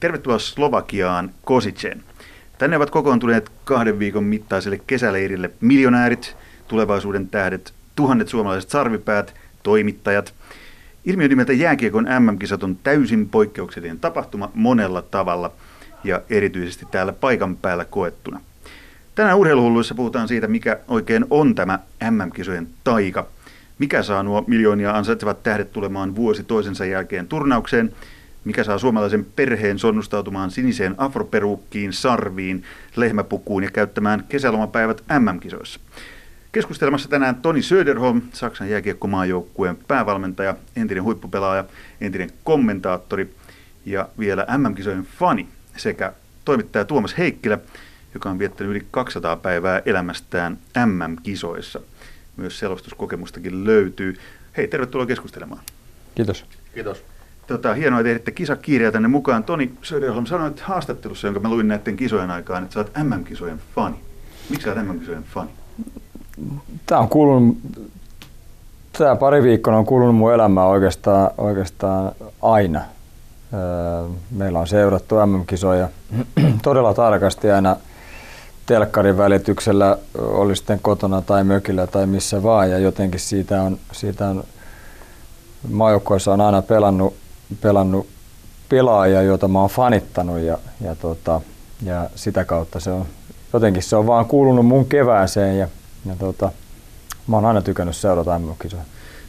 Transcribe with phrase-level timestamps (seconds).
[0.00, 2.02] Tervetuloa Slovakiaan Kosiceen.
[2.58, 6.36] Tänne ovat kokoontuneet kahden viikon mittaiselle kesäleirille miljonäärit,
[6.68, 10.34] tulevaisuuden tähdet, tuhannet suomalaiset sarvipäät, toimittajat.
[11.04, 15.52] Ilmiö nimeltä jääkiekon MM-kisat on täysin poikkeuksellinen tapahtuma monella tavalla
[16.04, 18.40] ja erityisesti täällä paikan päällä koettuna.
[19.14, 21.78] Tänään urheiluhulluissa puhutaan siitä, mikä oikein on tämä
[22.10, 23.26] MM-kisojen taika.
[23.78, 27.92] Mikä saa nuo miljoonia ansaitsevat tähdet tulemaan vuosi toisensa jälkeen turnaukseen–
[28.46, 32.64] mikä saa suomalaisen perheen sonnustautumaan siniseen afroperuukkiin, sarviin,
[32.96, 35.80] lehmäpukuun ja käyttämään kesälomapäivät MM-kisoissa.
[36.52, 41.64] Keskustelemassa tänään Toni Söderholm, Saksan jääkiekkomaajoukkueen päävalmentaja, entinen huippupelaaja,
[42.00, 43.34] entinen kommentaattori
[43.86, 46.12] ja vielä MM-kisojen fani sekä
[46.44, 47.58] toimittaja Tuomas Heikkilä,
[48.14, 51.80] joka on viettänyt yli 200 päivää elämästään MM-kisoissa.
[52.36, 54.16] Myös selostuskokemustakin löytyy.
[54.56, 55.60] Hei, tervetuloa keskustelemaan.
[56.14, 56.44] Kiitos.
[56.74, 57.15] Kiitos.
[57.46, 59.44] Tota, hienoa, että ehditte kisakirjaa tänne mukaan.
[59.44, 63.60] Toni Söderholm sanoi että haastattelussa, jonka mä luin näiden kisojen aikaan, että sä oot MM-kisojen
[63.74, 63.96] fani.
[64.50, 65.50] Miksi sä oot MM-kisojen fani?
[66.86, 67.56] Tämä on kuulunut,
[68.98, 72.12] tämä pari viikkoa on kuulunut mun elämään oikeastaan, oikeastaan
[72.42, 72.80] aina.
[73.54, 75.88] Öö, meillä on seurattu MM-kisoja
[76.62, 77.76] todella tarkasti aina
[78.66, 84.28] telkkarin välityksellä, oli sitten kotona tai mökillä tai missä vaan, ja jotenkin siitä on, siitä
[84.28, 84.44] on
[85.70, 87.14] maajoukkueessa on aina pelannut
[87.60, 88.08] pelannut
[88.68, 91.40] pelaajia, joita mä oon fanittanut ja, ja, tota,
[91.82, 93.06] ja sitä kautta se on,
[93.52, 95.68] jotenkin se on vaan kuulunut mun kevääseen ja,
[96.06, 96.52] ja tota,
[97.26, 98.82] mä oon aina tykännyt seurata MM-kisoja.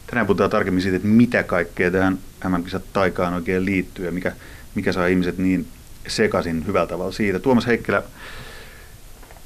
[0.06, 4.32] Tänään puhutaan tarkemmin siitä, että mitä kaikkea tähän MM-kisat taikaan oikein liittyy ja mikä,
[4.74, 5.66] mikä saa ihmiset niin
[6.06, 7.38] sekaisin hyvällä tavalla siitä.
[7.38, 8.02] Tuomas Heikkilä,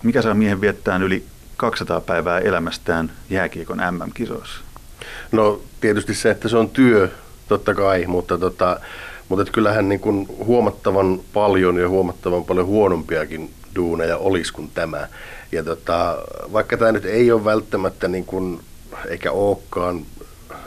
[0.02, 1.24] mikä saa miehen viettää yli
[1.56, 4.60] 200 päivää elämästään jääkiekon MM-kisoissa?
[5.32, 7.10] No tietysti se, että se on työ,
[7.52, 8.80] totta kai, mutta, tota,
[9.28, 15.08] mutta että kyllähän niin kuin huomattavan paljon ja huomattavan paljon huonompiakin duuneja olisi kuin tämä.
[15.52, 16.18] Ja tota,
[16.52, 18.60] vaikka tämä nyt ei ole välttämättä niin kuin,
[19.08, 20.00] eikä olekaan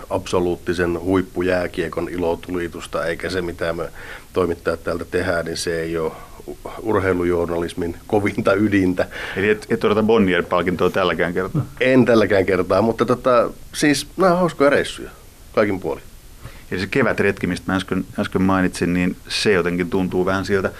[0.09, 3.90] absoluuttisen huippujääkiekon ilotulitusta, eikä se mitä me
[4.34, 6.12] toimittajat täältä tehdään, niin se ei ole
[6.81, 9.07] urheilujournalismin kovinta ydintä.
[9.38, 11.66] Eli et, et odota Bonnier-palkintoa tälläkään kertaa?
[11.79, 15.09] En tälläkään kertaa, mutta tota, siis nämä on hauskoja reissuja
[15.56, 16.03] kaikin puolin.
[16.71, 20.71] Ja se kevätretki, mistä mä äsken, äsken mainitsin, niin se jotenkin tuntuu vähän sieltä.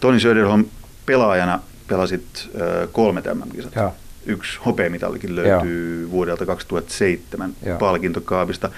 [0.00, 0.64] Toni Söderholm
[1.06, 3.74] pelaajana pelasit äh, kolme tämän kisat.
[3.74, 3.92] Ja.
[4.26, 6.10] Yksi hopeamitallikin löytyy ja.
[6.10, 7.76] vuodelta 2007 ja.
[7.76, 8.70] palkintokaapista.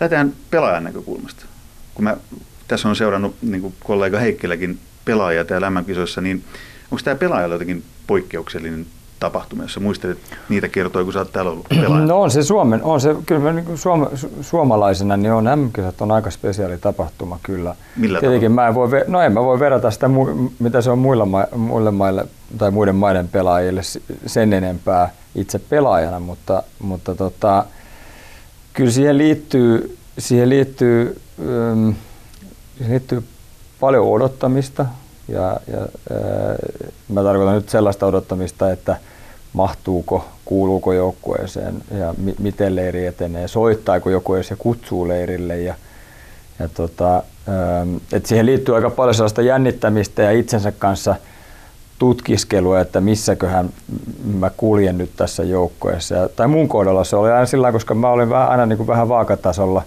[0.00, 1.46] Lähdetään pelaajan näkökulmasta.
[1.94, 2.16] Kun mä
[2.68, 6.44] tässä on seurannut niin kuin kollega Heikkiläkin pelaajia täällä MM-kisoissa, niin
[6.90, 8.86] onko tämä pelaajalle jotenkin poikkeuksellinen
[9.24, 10.18] tapahtuma, jos muistelet
[10.48, 12.06] niitä kertoja, kun sä oot täällä ollut pelaajana?
[12.06, 14.08] No on se Suomen, on se, kyllä niin suoma,
[14.40, 17.74] suomalaisena niin on mm on aika spesiaali tapahtuma kyllä.
[17.96, 20.10] Millä Tietenkin mä en voi, no en mä voi verrata sitä,
[20.58, 21.26] mitä se on muilla,
[21.56, 22.26] muille maille
[22.58, 23.80] tai muiden maiden pelaajille
[24.26, 27.64] sen enempää itse pelaajana, mutta, mutta tota,
[28.72, 31.90] kyllä siihen liittyy, siihen liittyy, ähm,
[32.76, 33.24] siihen liittyy
[33.80, 34.86] paljon odottamista,
[35.28, 36.56] ja, ja ää,
[37.08, 38.96] mä tarkoitan nyt sellaista odottamista, että
[39.54, 45.60] mahtuuko, kuuluuko joukkueeseen ja mi- miten leiri etenee, soittaako joku edes ja kutsuu leirille.
[45.60, 45.74] Ja,
[46.58, 47.22] ja tota,
[48.12, 51.14] et siihen liittyy aika paljon sellaista jännittämistä ja itsensä kanssa
[51.98, 53.70] tutkiskelua, että missäköhän
[54.24, 56.28] mä kuljen nyt tässä joukkueessa.
[56.36, 59.08] Tai mun kohdalla se oli aina sillä koska mä olin vähän, aina niin kuin vähän
[59.08, 59.82] vaakatasolla,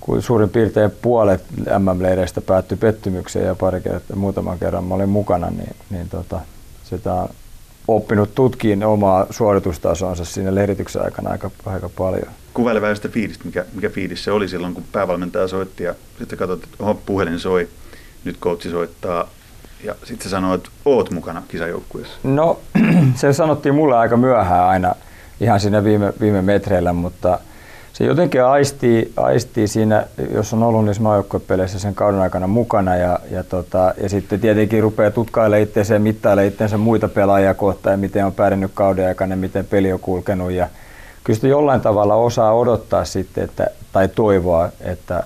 [0.00, 1.44] kun suurin piirtein puolet
[1.78, 6.40] MM-leireistä päättyi pettymykseen ja pari kertaa, muutaman kerran mä olin mukana, niin, niin tota,
[6.84, 7.28] sitä
[7.88, 12.28] oppinut tutkiin omaa suoritustasonsa siinä lehdityksen aikana aika, aika paljon.
[12.54, 16.38] Kuvaile vähän sitä fiilistä, mikä, mikä fiilis se oli silloin, kun päävalmentaja soitti ja sitten
[16.38, 17.68] katsot, että oho, puhelin soi,
[18.24, 19.28] nyt coachi soittaa
[19.84, 22.14] ja sitten se että oot mukana kisajoukkueessa.
[22.22, 22.60] No
[23.14, 24.94] se sanottiin mulle aika myöhään aina
[25.40, 27.38] ihan siinä viime, viime metreillä, mutta–
[27.92, 33.18] se jotenkin aistii, aistii siinä, jos on ollut niissä maajoukkuepeleissä sen kauden aikana mukana ja,
[33.30, 37.98] ja, tota, ja sitten tietenkin rupeaa tutkailemaan itseensä ja mittailemaan itseensä muita pelaajia kohtaan ja
[37.98, 40.52] miten on pärjännyt kauden aikana, miten peli on kulkenut.
[40.52, 40.68] Ja
[41.24, 45.24] kyllä sitä jollain tavalla osaa odottaa sitten, että, tai toivoa, että,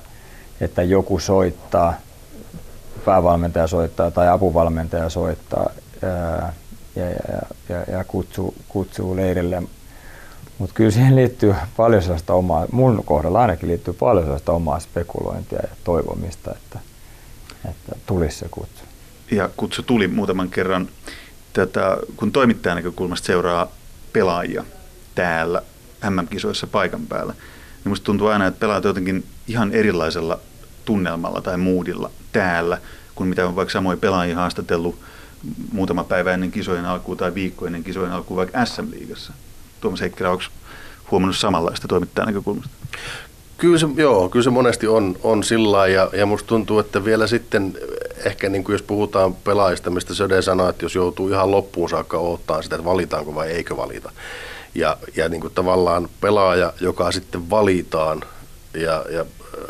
[0.61, 1.95] että joku soittaa,
[3.05, 5.71] päävalmentaja soittaa tai apuvalmentaja soittaa
[6.97, 9.63] ja, ja, ja, ja kutsuu, kutsuu leirille
[10.59, 15.59] mutta kyllä siihen liittyy paljon sellaista omaa, mun kohdalla ainakin liittyy paljon sellaista omaa spekulointia
[15.63, 16.79] ja toivomista, että,
[17.71, 18.85] että tulisi se kutsu.
[19.31, 20.89] Ja kutsu tuli muutaman kerran.
[21.53, 23.69] Tätä, kun toimittajan näkökulmasta seuraa
[24.13, 24.65] pelaajia
[25.15, 25.63] täällä
[26.11, 30.39] MM-kisoissa paikan päällä, niin musta tuntuu aina, että pelaat jotenkin ihan erilaisella
[30.85, 32.79] tunnelmalla tai moodilla täällä
[33.15, 34.99] kuin mitä on vaikka samoja pelaajia haastatellut
[35.73, 39.33] muutama päivä ennen kisojen alkua tai viikko ennen kisojen alkua vaikka SM-liigassa.
[39.81, 40.45] Tuomas Heikkilä, onko
[41.11, 42.71] huomannut samanlaista toimittajan näkökulmasta?
[43.59, 47.27] Kyllä se, joo, kyllä se monesti on, on sillä ja, ja musta tuntuu, että vielä
[47.27, 47.79] sitten
[48.25, 52.19] ehkä niin kuin jos puhutaan pelaajista, mistä Söde sanoi, että jos joutuu ihan loppuun saakka
[52.19, 54.13] odottaa sitä, että valitaanko vai eikö valita.
[54.75, 58.23] Ja, ja niin kuin tavallaan pelaaja, joka sitten valitaan
[58.75, 59.25] ja, ja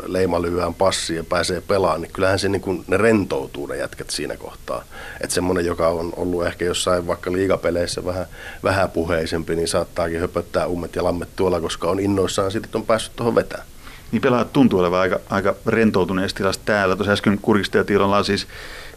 [0.07, 4.09] leima lyöään passi ja pääsee pelaamaan, niin kyllähän se niin kuin, ne rentoutuu ne jätkät
[4.09, 4.83] siinä kohtaa.
[5.21, 8.25] Että semmoinen, joka on ollut ehkä jossain vaikka liigapeleissä vähän,
[8.63, 12.85] vähän puheisempi, niin saattaakin höpöttää ummet ja lammet tuolla, koska on innoissaan siitä, että on
[12.85, 13.67] päässyt tuohon vetämään.
[14.11, 16.95] Niin pelaajat tuntuu olevan aika, aika rentoutuneessa tilassa täällä.
[16.95, 18.47] Tuossa äsken kurkisteltiin, ollaan siis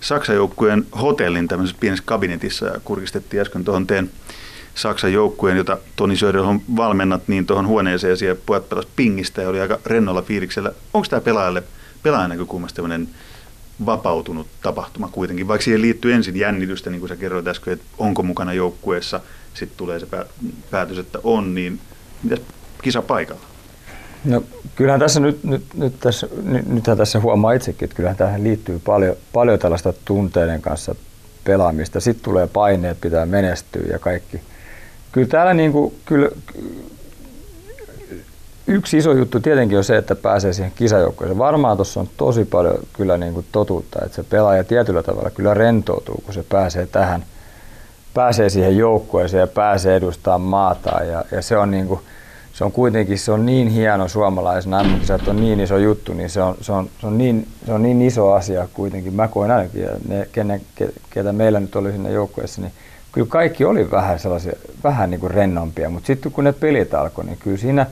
[0.00, 4.10] Saksan joukkueen hotellin tämmöisessä pienessä kabinetissa ja kurkistettiin äsken tuohon teen
[4.80, 9.60] Saksan joukkueen, jota Toni Söderholm valmennat, niin tuohon huoneeseen siellä pojat pelas pingistä ja oli
[9.60, 10.72] aika rennolla fiiliksellä.
[10.94, 11.62] Onko tämä pelaajalle,
[12.02, 13.08] pelaajan näkökulmasta tämmöinen
[13.86, 18.22] vapautunut tapahtuma kuitenkin, vaikka siihen liittyy ensin jännitystä, niin kuin sä kerroit äsken, että onko
[18.22, 19.20] mukana joukkueessa,
[19.54, 20.06] sitten tulee se
[20.70, 21.80] päätös, että on, niin
[22.22, 22.36] mitä
[22.82, 23.42] kisa paikalla?
[24.24, 24.42] No,
[24.76, 28.78] kyllähän tässä nyt, nyt, nyt tässä, nyt, nythän tässä huomaa itsekin, että kyllähän tähän liittyy
[28.78, 30.94] paljon, paljon tällaista tunteiden kanssa
[31.44, 32.00] pelaamista.
[32.00, 34.40] Sitten tulee paineet, pitää menestyä ja kaikki.
[35.12, 36.28] Kyllä täällä niin kuin, kyllä,
[38.70, 41.38] yksi iso juttu tietenkin on se, että pääsee siihen kisajoukkoon.
[41.38, 45.54] Varmaan tuossa on tosi paljon kyllä niin kuin totuutta, että se pelaaja tietyllä tavalla kyllä
[45.54, 47.24] rentoutuu, kun se pääsee tähän,
[48.14, 51.04] pääsee siihen joukkueeseen ja pääsee edustamaan maata.
[51.04, 52.00] Ja, ja se on niin kuin,
[52.52, 56.42] se on kuitenkin se on niin hieno suomalaisena mm on niin iso juttu, niin se
[56.42, 59.14] on, se on, se on, niin, se on niin iso asia kuitenkin.
[59.14, 60.60] Mä koen ainakin, ja ne, kenen,
[61.10, 62.72] ketä meillä nyt oli sinne joukkueessa, niin
[63.12, 64.52] kyllä kaikki oli vähän sellaisia,
[64.84, 67.86] vähän niin kuin rennompia, mutta sitten kun ne pelit alkoi, niin kyllä siinä,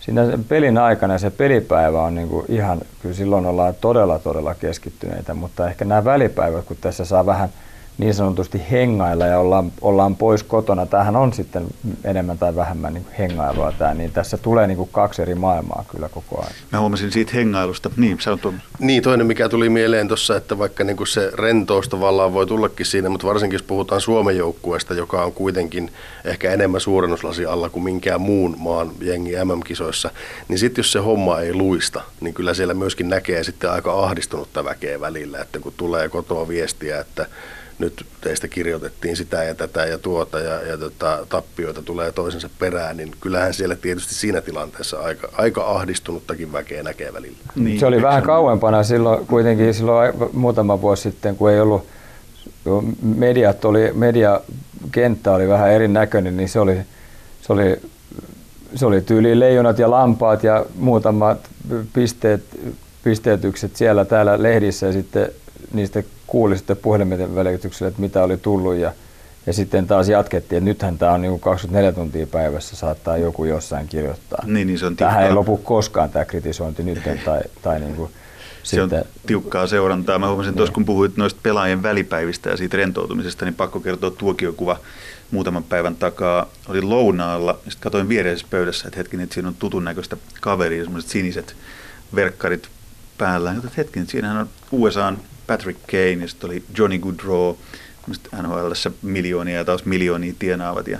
[0.00, 5.34] siinä pelin aikana se pelipäivä on niin kuin ihan, kyllä silloin ollaan todella todella keskittyneitä,
[5.34, 7.48] mutta ehkä nämä välipäivät, kun tässä saa vähän–
[7.98, 10.86] niin sanotusti hengailla ja ollaan, ollaan pois kotona.
[10.86, 11.66] Tämähän on sitten
[12.04, 16.08] enemmän tai vähemmän niin hengailua tämä, niin tässä tulee niin kuin kaksi eri maailmaa kyllä
[16.08, 16.52] koko ajan.
[16.72, 17.90] Mä huomasin siitä hengailusta.
[17.96, 18.38] Niin, sä
[18.78, 22.86] Niin, toinen mikä tuli mieleen tuossa, että vaikka niin kuin se rentous tavallaan voi tullakin
[22.86, 25.90] siinä, mutta varsinkin jos puhutaan Suomen joukkueesta, joka on kuitenkin
[26.24, 30.10] ehkä enemmän suurennuslasi alla kuin minkään muun maan jengi MM-kisoissa,
[30.48, 34.64] niin sitten jos se homma ei luista, niin kyllä siellä myöskin näkee sitten aika ahdistunutta
[34.64, 37.26] väkeä välillä, että kun tulee kotoa viestiä, että
[37.78, 42.96] nyt teistä kirjoitettiin sitä ja tätä ja tuota ja, ja tota, tappioita tulee toisensa perään,
[42.96, 47.36] niin kyllähän siellä tietysti siinä tilanteessa aika, aika ahdistunuttakin väkeä näkee välillä.
[47.56, 51.86] Niin, se oli vähän kauempana silloin kuitenkin silloin muutama vuosi sitten, kun ei ollut
[53.02, 56.78] mediat oli, mediakenttä oli vähän erinäköinen, niin se oli,
[57.42, 57.80] se oli,
[58.74, 61.38] se oli tyyli leijonat ja lampaat ja muutamat
[61.92, 62.44] pisteet,
[63.04, 65.30] pisteetykset siellä täällä lehdissä ja sitten
[65.72, 68.92] niistä kuuli sitten puhelimen välityksellä, että mitä oli tullut ja,
[69.46, 73.88] ja sitten taas jatkettiin, että nythän tämä on niin 24 tuntia päivässä, saattaa joku jossain
[73.88, 74.38] kirjoittaa.
[74.46, 78.10] Niin, niin se on Tähän ei lopu koskaan tämä kritisointi nyt tai, tai niin kuin
[78.66, 78.98] se sitten...
[78.98, 80.18] on tiukkaa seurantaa.
[80.18, 84.78] Mä huomasin tuossa, kun puhuit noista pelaajien välipäivistä ja siitä rentoutumisesta, niin pakko kertoa tuokiokuva
[85.30, 86.46] muutaman päivän takaa.
[86.68, 91.10] Oli lounaalla, sitten katsoin viereisessä pöydässä, että hetken, että siinä on tutun näköistä kaveria, semmoiset
[91.10, 91.56] siniset
[92.14, 92.68] verkkarit
[93.18, 93.54] päällä.
[93.62, 97.54] Ja hetken, siinähän on USAn Patrick Kane ja sitten oli Johnny Goodrow,
[98.42, 100.88] nhl miljoonia ja taas miljoonia tienaavat.
[100.88, 100.98] Ja,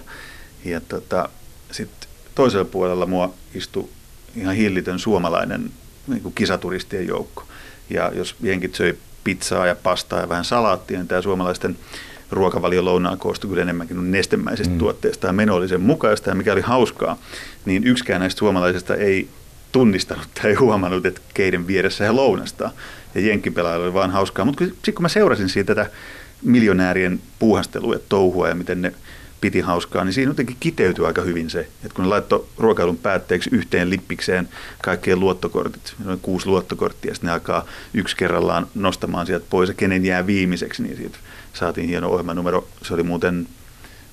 [0.65, 1.29] ja tota,
[1.71, 3.89] sitten toisella puolella mua istui
[4.37, 5.71] ihan hillitön suomalainen
[6.07, 7.45] niin kuin kisaturistien joukko.
[7.91, 11.79] Ja jos jenkit söi pizzaa ja pastaa ja vähän salaattia, niin tämä suomalaisten
[12.31, 14.79] ruokavalio lounaan koostui kyllä enemmänkin nestemäisistä mm.
[14.79, 17.19] tuotteista ja meno oli sen mukaista ja mikä oli hauskaa,
[17.65, 19.29] niin yksikään näistä suomalaisista ei
[19.73, 22.73] tunnistanut tai huomannut, että keiden vieressä he lounastaa.
[23.17, 24.45] Ja jenkkipelaajilla oli vaan hauskaa.
[24.45, 25.91] Mutta sitten kun mä seurasin siitä tätä
[26.43, 28.93] miljonäärien puuhastelua ja touhua ja miten ne
[29.41, 33.51] piti hauskaa, niin siinä jotenkin kiteytyi aika hyvin se, että kun ne laittoi ruokailun päätteeksi
[33.53, 34.49] yhteen lippikseen
[34.83, 40.05] kaikkien luottokortit, noin kuusi luottokorttia, sitten ne alkaa yksi kerrallaan nostamaan sieltä pois ja kenen
[40.05, 41.19] jää viimeiseksi, niin siitä
[41.53, 42.69] saatiin hieno ohjelmanumero.
[42.83, 43.49] Se oli muuten,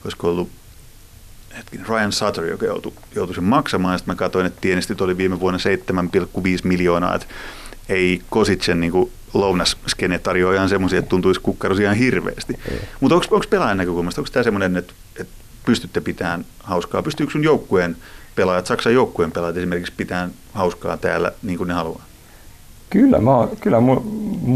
[0.04, 0.50] olisiko ollut
[1.58, 4.00] hetken, Ryan Sutter, joka joutui, joutui sen maksamaan.
[4.00, 7.16] Sitten mä katsoin, että tienestit oli viime vuonna 7,5 miljoonaa.
[7.16, 7.28] Että
[7.90, 12.60] ei Kositsen niin lounasskene tarjoa ihan semmoisia, että tuntuisi kukkarosi ihan hirveästi.
[13.00, 15.34] Mutta onko pelaajan näkökulmasta, onko tämä semmoinen, että, että
[15.66, 17.04] pystytte pitämään hauskaa?
[17.04, 17.96] Pystyykö sun joukkueen
[18.36, 22.06] pelaajat, Saksan joukkueen pelaajat esimerkiksi pitämään hauskaa täällä niin kuin ne haluaa?
[22.90, 23.96] Kyllä, mä oon, kyllä mu,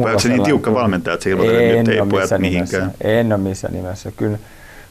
[0.04, 2.94] Vai onko se niin tiukka valmentaja, että se ilmoittaa, että nyt ei pojat mihinkään?
[3.02, 4.12] En ole missään nimessä.
[4.12, 4.38] Kyllä,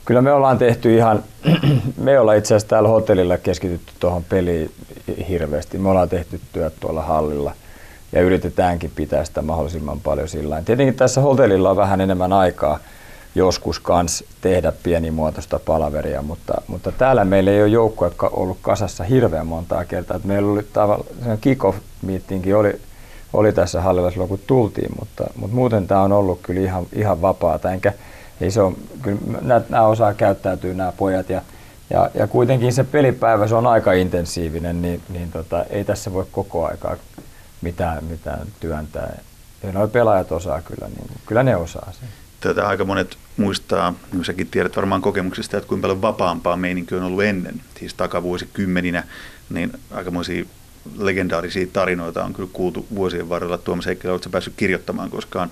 [0.06, 1.24] Kyllä me ollaan tehty ihan,
[2.02, 4.70] me ollaan itse asiassa täällä hotellilla keskitytty tuohon peliin
[5.28, 5.78] hirveästi.
[5.78, 7.52] Me ollaan tehty työt tuolla hallilla
[8.16, 12.78] ja yritetäänkin pitää sitä mahdollisimman paljon sillä Tietenkin tässä hotellilla on vähän enemmän aikaa
[13.34, 19.46] joskus kans tehdä pienimuotoista palaveria, mutta, mutta täällä meillä ei ole joukkoja ollut kasassa hirveän
[19.46, 20.20] montaa kertaa.
[20.24, 22.80] Meillä oli tavallaan kick-off meetingkin oli,
[23.32, 27.22] oli tässä hallilla silloin kun tultiin, mutta, mutta muuten tämä on ollut kyllä ihan, ihan
[27.22, 27.72] vapaata.
[27.72, 27.92] Enkä,
[28.40, 31.42] ei se on, kyllä nämä, nämä osaa käyttäytyy nämä pojat ja,
[31.90, 36.26] ja, ja kuitenkin se pelipäivä se on aika intensiivinen, niin, niin tota, ei tässä voi
[36.32, 36.96] koko aikaa
[37.66, 39.18] mitään, mitään työntää.
[39.62, 42.08] Ja nuo pelaajat osaa kyllä, niin kyllä ne osaa sen.
[42.40, 47.02] Tätä aika monet muistaa, niin säkin tiedät varmaan kokemuksista, että kuinka paljon vapaampaa meininki on
[47.02, 49.04] ollut ennen, siis takavuosikymmeninä,
[49.50, 50.44] niin aikamoisia
[50.98, 53.58] legendaarisia tarinoita on kyllä kuultu vuosien varrella.
[53.58, 55.50] Tuomas Heikkilä, oletko päässyt kirjoittamaan koskaan,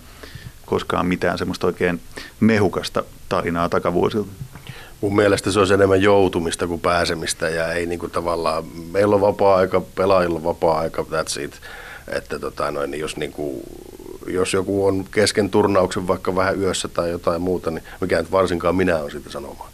[0.66, 2.00] koskaan mitään semmoista oikein
[2.40, 4.30] mehukasta tarinaa takavuosilta?
[5.00, 9.80] Mun mielestä se on enemmän joutumista kuin pääsemistä ja ei niinku tavallaan, meillä on vapaa-aika,
[9.80, 11.61] pelaajilla on vapaa-aika, that's it.
[12.08, 13.62] Että tota noin, niin jos niinku
[14.26, 18.76] jos joku on kesken turnauksen vaikka vähän yössä tai jotain muuta, niin mikä nyt varsinkaan
[18.76, 19.70] minä on siitä sanomaan.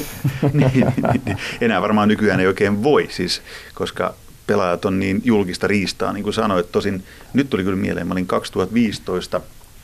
[0.52, 1.38] niin, niin, niin.
[1.60, 3.42] Enää varmaan nykyään ei oikein voi, siis,
[3.74, 4.14] koska
[4.46, 6.72] pelaajat on niin julkista riistaa, niin kuin sanoit.
[6.72, 9.40] Tosin nyt tuli kyllä mieleen, mä olin 2015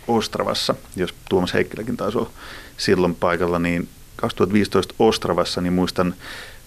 [0.08, 2.30] Ostravassa, jos Tuomas Heikkiläkin taisi olla
[2.76, 6.14] silloin paikalla, niin 2015 Ostravassa, niin muistan,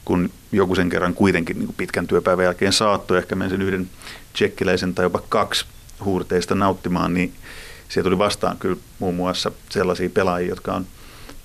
[0.06, 3.90] kun joku sen kerran kuitenkin niin pitkän työpäivän jälkeen saattoi ehkä mennä sen yhden
[4.36, 5.66] tsekkiläisen tai jopa kaksi
[6.06, 7.34] huurteista nauttimaan, niin
[7.90, 10.86] siellä tuli vastaan kyllä muun muassa sellaisia pelaajia, jotka on,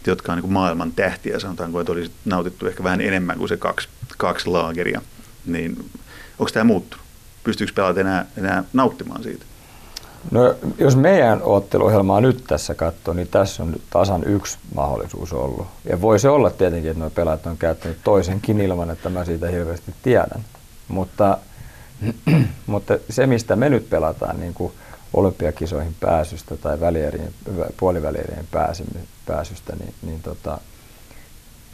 [0.07, 3.57] jotka on niin kuin maailman tähtiä, sanotaanko, että olisi nautittu ehkä vähän enemmän kuin se
[3.57, 5.03] kaksi, kaksi laageria.
[5.47, 5.91] Niin
[6.39, 7.07] onko tämä muuttunut?
[7.45, 9.45] Pystyykö pelaajat enää, enää nauttimaan siitä?
[10.31, 15.67] No, jos meidän otteluohjelmaa nyt tässä katsoo, niin tässä on tasan yksi mahdollisuus ollut.
[15.85, 19.49] Ja voi se olla tietenkin, että nuo pelaajat on käyttänyt toisenkin ilman, että mä siitä
[19.49, 20.45] hirveästi tiedän.
[20.89, 21.39] Mutta
[22.67, 24.73] Mutta se, mistä me nyt pelataan niin kuin
[25.15, 27.33] olympiakisoihin pääsystä tai välierien,
[27.77, 28.49] puolivälierien
[29.27, 30.59] pääsystä, niin, niin tota,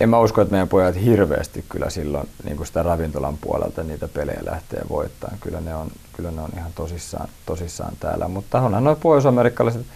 [0.00, 4.08] en mä usko, että meidän pojat hirveästi kyllä silloin niin kuin sitä ravintolan puolelta niitä
[4.08, 5.38] pelejä lähtee voittamaan.
[5.40, 8.28] Kyllä ne on, kyllä ne on ihan tosissaan, tosissaan täällä.
[8.28, 9.86] Mutta onhan nuo pohjois-amerikkalaiset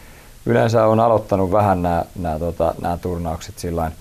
[0.46, 3.92] yleensä on aloittanut vähän nämä, nämä, tota, nämä turnaukset sillä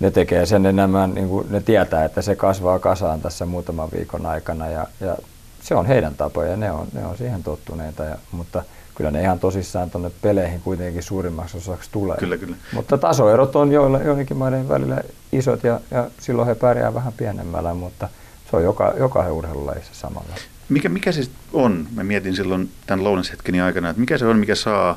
[0.00, 4.26] ne tekee sen enemmän, niin kuin ne tietää, että se kasvaa kasaan tässä muutaman viikon
[4.26, 5.16] aikana ja, ja
[5.64, 8.62] se on heidän tapoja ja ne on, ne on siihen tottuneita, ja, mutta
[8.94, 12.16] kyllä ne ihan tosissaan tuonne peleihin kuitenkin suurimmaksi osaksi tulee.
[12.16, 12.56] Kyllä, kyllä.
[12.72, 15.00] Mutta tasoerot on joilla, joidenkin maiden välillä
[15.32, 18.08] isot ja, ja silloin he pärjää vähän pienemmällä, mutta
[18.50, 20.34] se on joka, joka urheilulajissa samalla.
[20.68, 21.86] Mikä, mikä se on?
[21.94, 24.96] Mä mietin silloin tämän lounashetkeni aikana, että mikä se on, mikä saa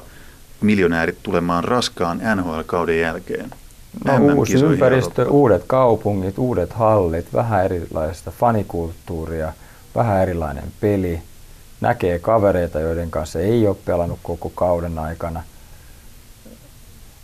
[0.62, 3.52] miljonäärit tulemaan raskaan NHL-kauden jälkeen?
[4.06, 9.54] No, uusi ympäristö, uudet kaupungit, uudet hallit, vähän erilaista fanikulttuuria–
[9.96, 11.22] vähän erilainen peli,
[11.82, 15.44] näkee kavereita, joiden kanssa ei ole pelannut koko kauden aikana,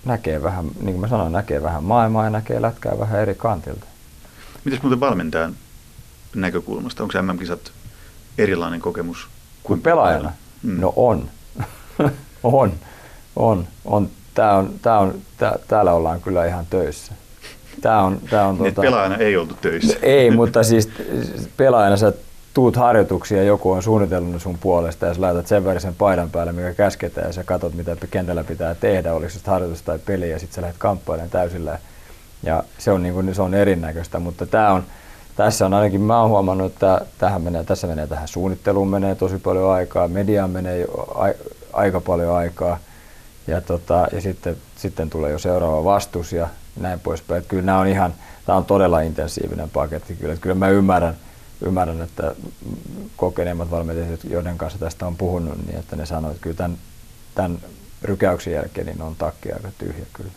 [0.06, 3.86] näkee vähän, niin kuin mä sanoin, näkee vähän maailmaa ja näkee lätkää vähän eri kantilta.
[4.64, 5.56] Mitäs muuten valmentajan
[6.36, 7.04] näkökulmasta?
[7.04, 7.72] Onko MM-kisat
[8.38, 9.28] erilainen kokemus
[9.64, 10.32] kuin, pelaajana?
[10.64, 10.82] Mm.
[10.82, 11.30] No on.
[12.44, 12.74] on.
[13.36, 13.68] On.
[13.86, 14.10] on.
[14.34, 17.14] Tää on, tää on, tää, täällä ollaan kyllä ihan töissä.
[17.82, 19.98] Tää on, tää on, tuota, pelaajana ei oltu töissä.
[20.02, 20.90] Ei, mutta siis
[21.58, 22.14] pelaajana sä
[22.54, 26.52] tuut harjoituksia ja joku on suunnitellut sun puolesta ja sä laitat sen verran paidan päälle,
[26.52, 30.40] mikä käsketään ja sä katsot, mitä kentällä pitää tehdä, oliko se harjoitus tai peli ja
[30.40, 31.80] sitten sä lähdet kamppailemaan täysillä.
[32.44, 34.84] Ja se on, niin kuin, se on erinäköistä, mutta tää on,
[35.36, 39.38] tässä on ainakin, mä oon huomannut, että tähän menee, tässä menee tähän suunnitteluun menee tosi
[39.38, 41.28] paljon aikaa, mediaan menee a,
[41.74, 42.78] aika paljon aikaa
[43.48, 46.48] ja, tota, ja sitten, sitten tulee jo seuraava vastus ja
[46.80, 47.38] näin poispäin.
[47.38, 48.14] Että kyllä nämä on ihan,
[48.46, 50.34] tämä on todella intensiivinen paketti kyllä.
[50.34, 51.16] Että kyllä mä ymmärrän,
[51.66, 52.36] ymmärrän, että
[53.18, 56.78] kokeneemmat valmentajat, joiden kanssa tästä on puhunut, niin että ne sanoivat, että kyllä tämän,
[57.36, 57.60] tämän
[58.02, 60.32] rykäyksen jälkeen niin on takki aika tyhjä kyllä.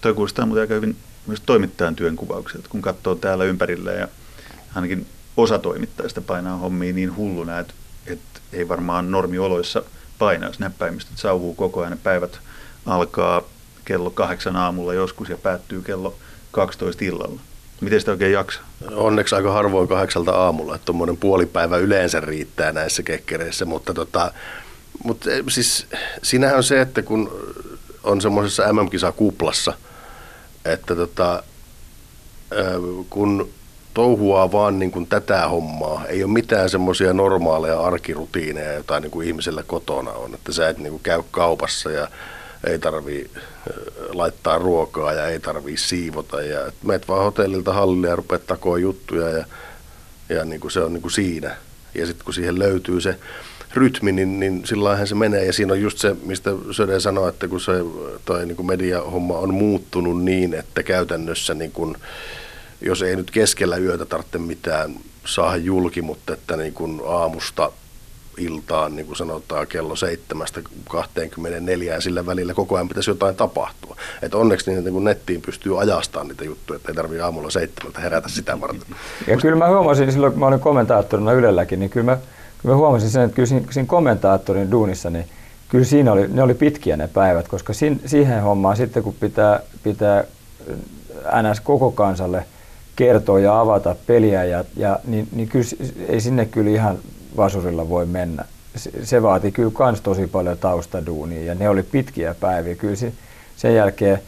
[0.00, 0.96] Toi kuulostaa muuten aika hyvin
[1.26, 4.08] myös toimittajan työn kuvaukset, kun katsoo täällä ympärillä ja
[4.74, 7.74] ainakin osa toimittajista painaa hommia niin hulluna, että,
[8.06, 9.82] että ei varmaan normioloissa
[10.18, 11.98] painaisi näppäimistöt sauvuu koko ajan.
[11.98, 12.40] Päivät
[12.86, 13.42] alkaa
[13.84, 16.16] kello kahdeksan aamulla joskus ja päättyy kello
[16.50, 17.40] 12 illalla.
[17.82, 18.64] Miten sitä oikein jaksaa?
[18.90, 24.32] Onneksi aika harvoin kahdeksalta aamulla, että tuommoinen puolipäivä yleensä riittää näissä kekkereissä, mutta tota,
[25.04, 25.86] mutta eh, siis
[26.22, 27.52] siinähän on se, että kun
[28.04, 29.72] on semmoisessa MM-kisakuplassa,
[30.64, 31.42] että tota,
[33.10, 33.48] kun
[33.94, 39.28] touhuaa vaan niin kuin tätä hommaa, ei ole mitään semmoisia normaaleja arkirutiineja, joita niin kuin
[39.28, 42.08] ihmisellä kotona on, että sä et niin kuin käy kaupassa ja
[42.66, 43.30] ei tarvii
[44.12, 46.42] laittaa ruokaa ja ei tarvii siivota.
[46.42, 49.44] Ja meet vaan hotellilta hallille ja rupeat takoa juttuja ja,
[50.28, 51.56] ja niin kuin se on niin kuin siinä.
[51.94, 53.18] Ja sitten kun siihen löytyy se
[53.74, 55.44] rytmi, niin, niin silloinhan se menee.
[55.44, 57.72] Ja siinä on just se, mistä Söde sanoi, että kun se
[58.24, 61.96] toi niin kuin mediahomma on muuttunut niin, että käytännössä niin kuin,
[62.80, 67.72] jos ei nyt keskellä yötä tarvitse mitään saada julki, mutta että niin kuin aamusta
[68.38, 73.96] iltaan, niin kuin sanotaan, kello 7-24 ja sillä välillä koko ajan pitäisi jotain tapahtua.
[74.22, 78.28] Et onneksi niin, niin nettiin pystyy ajastamaan niitä juttuja, että ei tarvitse aamulla seitsemältä herätä
[78.28, 78.96] sitä varten.
[79.26, 82.18] Ja kyllä mä huomasin silloin, kun mä olin kommentaattorina Ylelläkin, niin kyllä mä,
[82.62, 85.24] kyllä mä huomasin sen, että kyllä siinä, siinä kommentaattorin duunissa, niin
[85.68, 89.60] kyllä siinä oli, ne oli pitkiä ne päivät, koska sin, siihen hommaan sitten kun pitää,
[89.82, 90.24] pitää
[91.42, 92.44] NS koko kansalle
[92.96, 95.66] kertoa ja avata peliä, ja, ja, niin, niin kyllä
[96.08, 96.98] ei sinne kyllä ihan
[97.36, 98.44] vasurilla voi mennä.
[99.02, 102.74] Se vaati kyllä myös tosi paljon taustaduunia ja ne oli pitkiä päiviä.
[102.74, 103.12] Kyllä se,
[103.56, 104.18] sen jälkeen,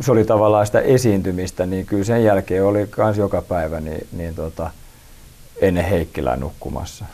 [0.00, 4.34] se oli tavallaan sitä esiintymistä, niin kyllä sen jälkeen oli myös joka päivä niin, niin
[4.34, 4.70] tota,
[5.60, 7.04] ennen Heikkilää nukkumassa.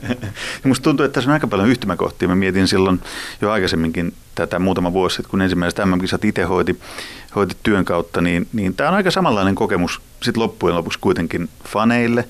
[0.64, 2.28] Musta tuntuu, että tässä on aika paljon yhtymäkohtia.
[2.28, 3.00] Mä mietin silloin
[3.40, 6.80] jo aikaisemminkin tätä muutama vuosi sitten, kun ensimmäiset MM-kisat itse hoiti,
[7.36, 12.28] hoiti työn kautta, niin, niin tämä on aika samanlainen kokemus sit loppujen lopuksi kuitenkin faneille,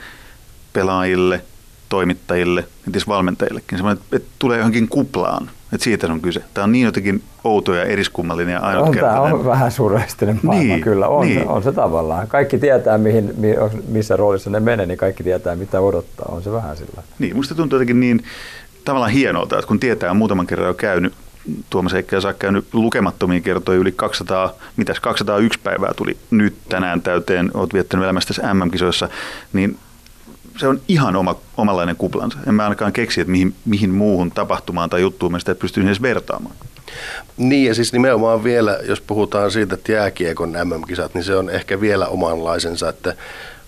[0.72, 1.44] pelaajille–
[1.88, 5.50] toimittajille, entis valmentajillekin, semmoinen, että tulee johonkin kuplaan.
[5.72, 6.42] Että siitä on kyse.
[6.54, 9.20] Tämä on niin jotenkin outo ja eriskummallinen ja ainutkertainen.
[9.20, 11.08] On, tämä on vähän surreistinen maailma niin, kyllä.
[11.08, 11.48] On, niin.
[11.48, 12.28] on se tavallaan.
[12.28, 13.34] Kaikki tietää, mihin,
[13.88, 16.26] missä roolissa ne menee, niin kaikki tietää, mitä odottaa.
[16.32, 17.02] On se vähän sillä.
[17.18, 18.24] Niin, musta tuntuu jotenkin niin
[18.84, 21.12] tavallaan hienolta, että kun tietää, on muutaman kerran jo käynyt
[21.70, 27.50] Tuomas Eikkä saa käynyt lukemattomia kertoja, yli 200, mitäs 201 päivää tuli nyt tänään täyteen,
[27.54, 29.08] olet viettänyt elämästä MM-kisoissa,
[29.52, 29.78] niin
[30.56, 32.38] se on ihan oma, omanlainen kuplansa.
[32.46, 36.02] En mä ainakaan keksi, että mihin, mihin muuhun tapahtumaan tai juttuun mä sitä pystyn edes
[36.02, 36.56] vertaamaan.
[37.36, 41.80] Niin ja siis nimenomaan vielä, jos puhutaan siitä, että jääkiekon MM-kisat, niin se on ehkä
[41.80, 43.14] vielä omanlaisensa, että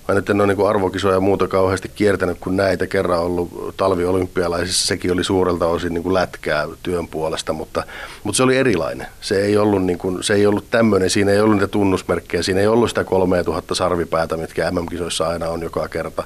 [0.09, 2.87] Mä nyt en ole niin arvokisoja ja muuta kauheasti kiertänyt kuin näitä.
[2.87, 7.85] Kerran ollut talviolympialaisissa, sekin oli suurelta osin niin kuin lätkää työn puolesta, mutta,
[8.25, 9.07] mutta se oli erilainen.
[9.21, 12.61] Se ei ollut, niin kuin, se ei ollut tämmöinen, siinä ei ollut niitä tunnusmerkkejä, siinä
[12.61, 16.25] ei ollut sitä 3000 sarvipäätä, mitkä MM-kisoissa aina on joka kerta.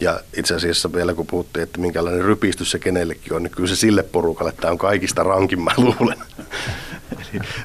[0.00, 3.76] Ja itse asiassa vielä kun puhuttiin, että minkälainen rypistys se kenellekin on, niin kyllä se
[3.76, 6.18] sille porukalle tämä on kaikista rankin, mä luulen.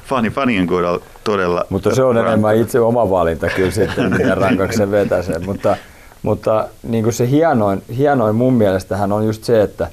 [0.04, 2.30] Fani, fanien kohdalla todella Mutta se on rankka.
[2.32, 5.38] enemmän itse oma valinta kyllä sitten, miten rankaksi se vetäsee.
[5.38, 5.76] Mutta,
[6.22, 9.90] mutta niin kuin se hienoin, hienoin mun mielestähän on just se, että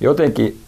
[0.00, 0.60] jotenkin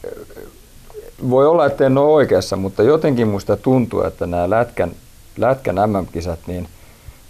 [1.30, 4.90] voi olla, että en ole oikeassa, mutta jotenkin musta tuntuu, että nämä Lätkän,
[5.36, 6.68] Lätkän MM-kisat, niin,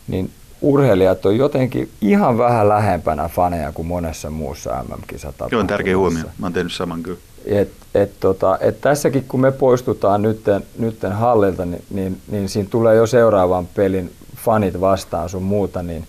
[0.09, 5.55] niin urheilijat on jotenkin ihan vähän lähempänä faneja kuin monessa muussa MM-kisatapahtumassa.
[5.55, 6.25] Joo, on tärkeä huomio.
[6.39, 7.19] Mä oon tehnyt saman kyllä.
[7.45, 12.69] Et, et tota, et tässäkin kun me poistutaan nytten, nytten hallilta, niin, niin, niin siinä
[12.71, 16.07] tulee jo seuraavan pelin fanit vastaan sun muuta, niin,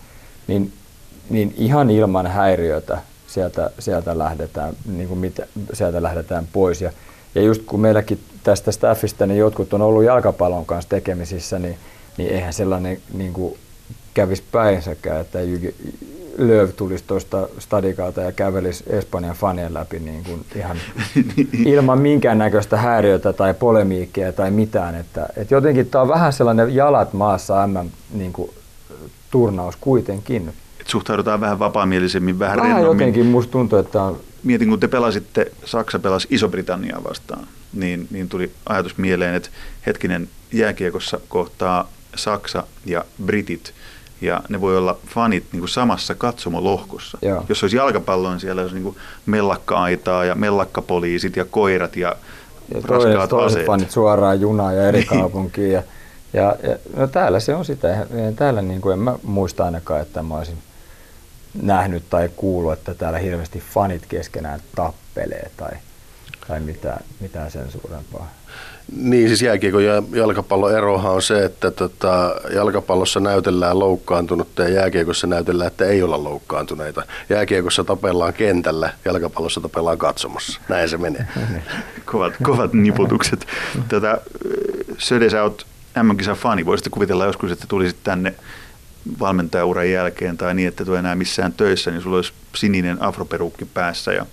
[0.47, 0.73] niin,
[1.29, 6.81] niin ihan ilman häiriötä sieltä, sieltä, lähdetään, niin kuin mitä, sieltä lähdetään pois.
[6.81, 6.91] Ja,
[7.35, 11.77] ja just kun meilläkin tästä staffista, niin jotkut on ollut jalkapallon kanssa tekemisissä, niin,
[12.17, 13.57] niin eihän sellainen niin kuin
[14.15, 15.39] kävisi päinsäkään, että
[16.37, 20.77] Lööv tulisi tuosta stadikalta ja kävelisi Espanjan fanien läpi niin kuin ihan
[21.65, 24.95] ilman minkäännäköistä häiriötä tai polemiikkia tai mitään.
[24.95, 28.51] Että, että jotenkin tämä on vähän sellainen jalat maassa MM niin kuin,
[29.31, 30.53] turnaus kuitenkin.
[30.81, 32.99] Et suhtaudutaan vähän vapaamielisemmin, vähän, vähän rennommin.
[32.99, 34.19] jotenkin musta tuntuu, että on...
[34.43, 39.49] Mietin, kun te pelasitte, Saksa pelasi Iso-Britanniaa vastaan, niin, niin tuli ajatus mieleen, että
[39.85, 43.73] hetkinen jääkiekossa kohtaa Saksa ja Britit–
[44.21, 47.17] ja ne voi olla fanit niin kuin samassa katsomolohkossa.
[47.21, 47.45] Joo.
[47.49, 52.15] Jos olisi jalkapallo, niin siellä olisi niin kuin mellakka-aitaa ja mellakkapoliisit ja koirat ja,
[52.73, 53.67] ja raskaat toiset aseet.
[53.67, 55.07] fanit suoraan junaa ja eri niin.
[55.07, 55.71] kaupunkiin.
[55.71, 55.83] Ja,
[56.33, 58.07] ja, ja, no täällä se on sitä.
[58.35, 60.57] Täällä niin kuin en mä muista ainakaan, että mä olisin
[61.61, 65.71] nähnyt tai kuullut, että täällä hirveästi fanit keskenään tappelee tai,
[66.47, 68.29] tai mitään, mitään sen suurempaa.
[68.91, 75.27] Niin, siis jääkiekon ja jalkapallon erohan on se, että tota, jalkapallossa näytellään loukkaantunutta ja jääkiekossa
[75.27, 77.03] näytellään, että ei olla loukkaantuneita.
[77.29, 80.61] Jääkiekossa tapellaan kentällä, jalkapallossa tapellaan katsomassa.
[80.69, 81.27] Näin se menee.
[82.11, 83.47] kovat, kovat niputukset.
[83.87, 84.21] Tätä,
[84.97, 85.65] Söde, sä oot
[86.03, 86.65] MM-kisan fani.
[86.65, 88.35] Voisitte kuvitella joskus, että tulisit tänne
[89.19, 93.65] valmentajauran jälkeen tai niin, että et ole enää missään töissä, niin sulla olisi sininen afroperukki
[93.65, 94.25] päässä ja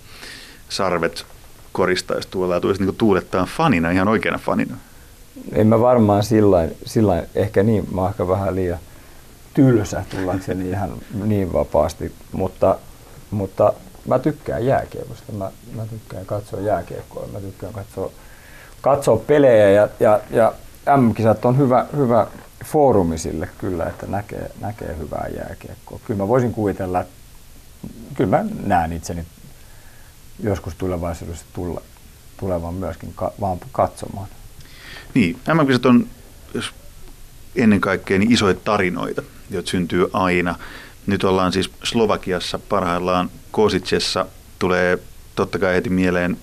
[0.69, 1.25] sarvet
[1.73, 4.77] koristaisi tuolla ja tulisi niin tuulettaan fanina, ihan oikeana fanina?
[5.51, 6.23] En mä varmaan
[6.85, 8.79] sillä ehkä niin, mä ehkä vähän liian
[9.53, 10.89] tylsä tullakseni ihan
[11.25, 12.77] niin vapaasti, mutta,
[13.31, 13.73] mutta
[14.07, 15.31] mä tykkään jääkiekosta.
[15.31, 18.11] Mä, mä tykkään katsoa jääkiekkoa, mä tykkään katsoa,
[18.81, 20.53] katsoa pelejä ja, ja, ja
[20.97, 22.27] M-kisat on hyvä, hyvä
[22.65, 25.99] foorumi sille kyllä, että näkee, näkee hyvää jääkiekkoa.
[26.05, 27.13] Kyllä mä voisin kuvitella, että
[28.15, 29.25] kyllä mä näen itseni
[30.39, 30.75] joskus
[31.53, 31.81] tulla,
[32.37, 34.27] tulevan myöskin ka- vaan katsomaan.
[35.13, 36.07] Niin, MM-kisat on
[36.53, 36.73] jos
[37.55, 40.55] ennen kaikkea niin isoja tarinoita, joita syntyy aina.
[41.07, 44.25] Nyt ollaan siis Slovakiassa parhaillaan Kosicessa.
[44.59, 44.99] Tulee
[45.35, 46.37] totta kai heti mieleen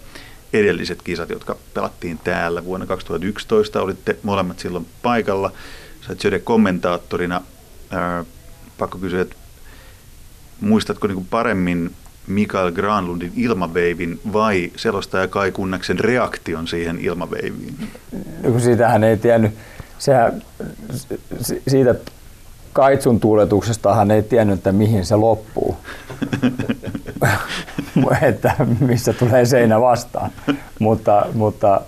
[0.53, 3.83] edelliset kisat, jotka pelattiin täällä vuonna 2011.
[3.83, 5.53] Olitte molemmat silloin paikalla.
[6.01, 7.41] Sä olet kommentaattorina.
[7.91, 8.25] Ää,
[8.79, 9.37] pakko kysyä, että
[10.61, 11.95] muistatko niin paremmin
[12.31, 17.75] Mikael Granlundin ilmaveivin vai selostaja Kai Kunnaksen reaktion siihen ilmaveiviin?
[18.43, 19.53] No, kun siitähän ei tiennyt,
[19.99, 20.43] sehän,
[21.69, 21.95] siitä
[22.73, 25.77] kaitsun tuuletuksestahan ei tiennyt, että mihin se loppuu.
[28.23, 30.31] että missä tulee seinä vastaan.
[30.79, 31.81] mutta, mutta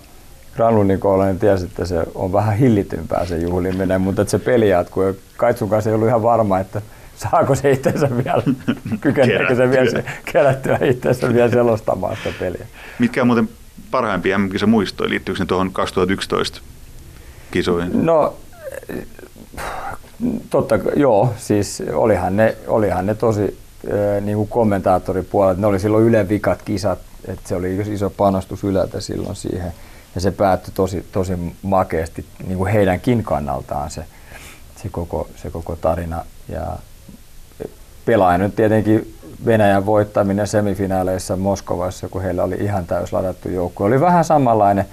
[0.57, 5.17] Granlundin kohdalla tiesi, että se on vähän hillitympää se juhliminen, mutta että se peli jatkuu.
[5.37, 6.83] Kaitsun kanssa ei ollut ihan varma, että
[7.17, 8.43] saako se itsensä vielä,
[9.01, 12.67] kykeneekö se vielä kerättyä itsensä vielä selostamaan sitä peliä.
[12.99, 13.49] Mitkä on muuten
[13.91, 15.11] parhaimpia mm muistoja?
[15.11, 16.61] Liittyykö ne tuohon 2011
[17.51, 18.07] kisoihin?
[18.07, 18.37] No,
[20.51, 23.59] totta, joo, siis olihan ne, olihan ne tosi
[24.21, 26.99] niin kuin kommentaattoripuolet, ne oli silloin Ylen vikat kisat,
[27.29, 29.73] että se oli iso panostus Yleltä silloin siihen.
[30.15, 34.05] Ja se päättyi tosi, tosi makeasti niin kuin heidänkin kannaltaan se,
[34.83, 36.25] se, koko, se koko tarina.
[36.49, 36.67] Ja
[38.05, 39.15] pelaaja nyt tietenkin
[39.47, 43.85] Venäjän voittaminen semifinaaleissa Moskovassa, kun heillä oli ihan täys ladattu joukko.
[43.85, 44.85] Oli vähän samanlainen,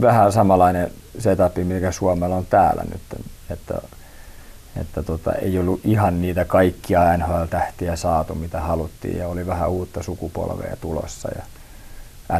[0.00, 3.22] vähän samanlainen setup, mikä Suomella on täällä nyt.
[3.50, 3.74] Että,
[4.80, 10.02] että tota, ei ollut ihan niitä kaikkia NHL-tähtiä saatu, mitä haluttiin, ja oli vähän uutta
[10.02, 11.28] sukupolvea tulossa.
[11.36, 11.42] Ja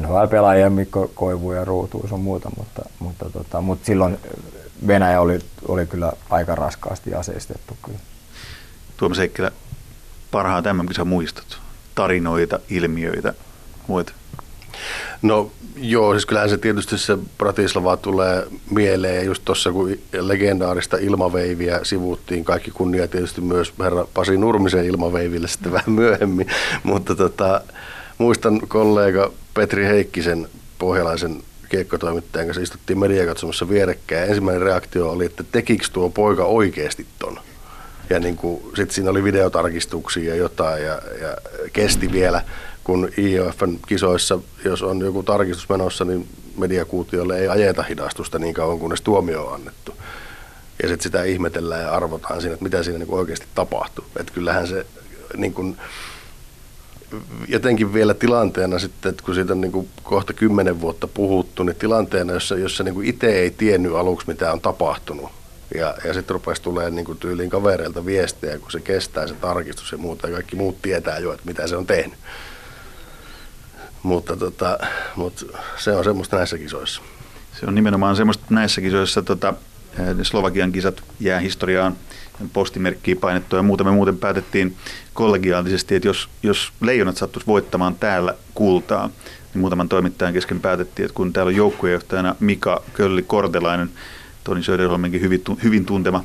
[0.01, 4.19] NHL-pelaajia, Mikko Koivu ja Ruutuus on muuta, mutta, mutta, tota, mutta silloin
[4.87, 7.99] Venäjä oli, oli kyllä aika raskaasti aseistettu kyllä.
[8.97, 9.51] Tuomas Heikkilä,
[10.33, 11.59] parhaat MM-kisan muistot?
[11.95, 13.35] Tarinoita, ilmiöitä,
[13.87, 14.13] muita?
[15.23, 21.81] No joo, siis kyllähän se tietysti se Bratislava tulee mieleen just tuossa, kun legendaarista ilmaveiviä
[21.83, 22.45] sivuuttiin.
[22.45, 26.47] Kaikki kunnia tietysti myös herra Pasi Nurmisen ilmaveiville sitten vähän myöhemmin.
[26.83, 27.61] Mutta tota,
[28.19, 34.29] muistan kollega Petri Heikkisen pohjalaisen kiekkotoimittajan kanssa istuttiin mediakatsomassa vierekkäin.
[34.29, 37.41] Ensimmäinen reaktio oli, että tekikö tuo poika oikeasti ton?
[38.13, 38.39] Ja niin
[38.77, 41.37] sitten siinä oli videotarkistuksia ja jotain ja, ja
[41.73, 42.43] kesti vielä,
[42.85, 48.79] kun IOFn kisoissa, jos on joku tarkistus menossa, niin mediakuutiolle ei ajeta hidastusta niin kauan,
[48.79, 49.95] kunnes tuomio on annettu.
[50.83, 54.05] Ja sitten sitä ihmetellään ja arvotaan siinä, että mitä siinä niin oikeasti tapahtuu.
[54.21, 54.87] Että kyllähän se
[55.37, 55.77] niin kuin,
[57.49, 61.77] jotenkin vielä tilanteena sitten, että kun siitä on niin kuin kohta kymmenen vuotta puhuttu, niin
[61.77, 65.31] tilanteena, jossa, jossa niin itse ei tiennyt aluksi, mitä on tapahtunut,
[65.75, 69.99] ja, ja sitten rupesi tulee niin tyyliin kavereilta viestejä, kun se kestää se tarkistus ja
[69.99, 72.19] muuta, ja kaikki muut tietää jo, että mitä se on tehnyt.
[74.03, 74.79] Mutta, tota,
[75.17, 75.45] mutta
[75.77, 77.03] se on semmoista näissä kisoissa.
[77.61, 79.55] Se on nimenomaan semmoista näissä kisoissa, tota,
[80.23, 81.97] Slovakian kisat jää historiaan,
[82.53, 83.85] postimerkkiä painettua ja muuta.
[83.85, 84.77] Me muuten päätettiin
[85.15, 89.11] kollegiaalisesti, että jos, jos leijonat sattuisi voittamaan täällä kultaa,
[89.55, 93.91] niin muutaman toimittajan kesken päätettiin, että kun täällä on joukkuejohtajana Mika Kölli-Kortelainen,
[94.45, 96.25] Toni Söderholmenkin hyvin, hyvin tuntema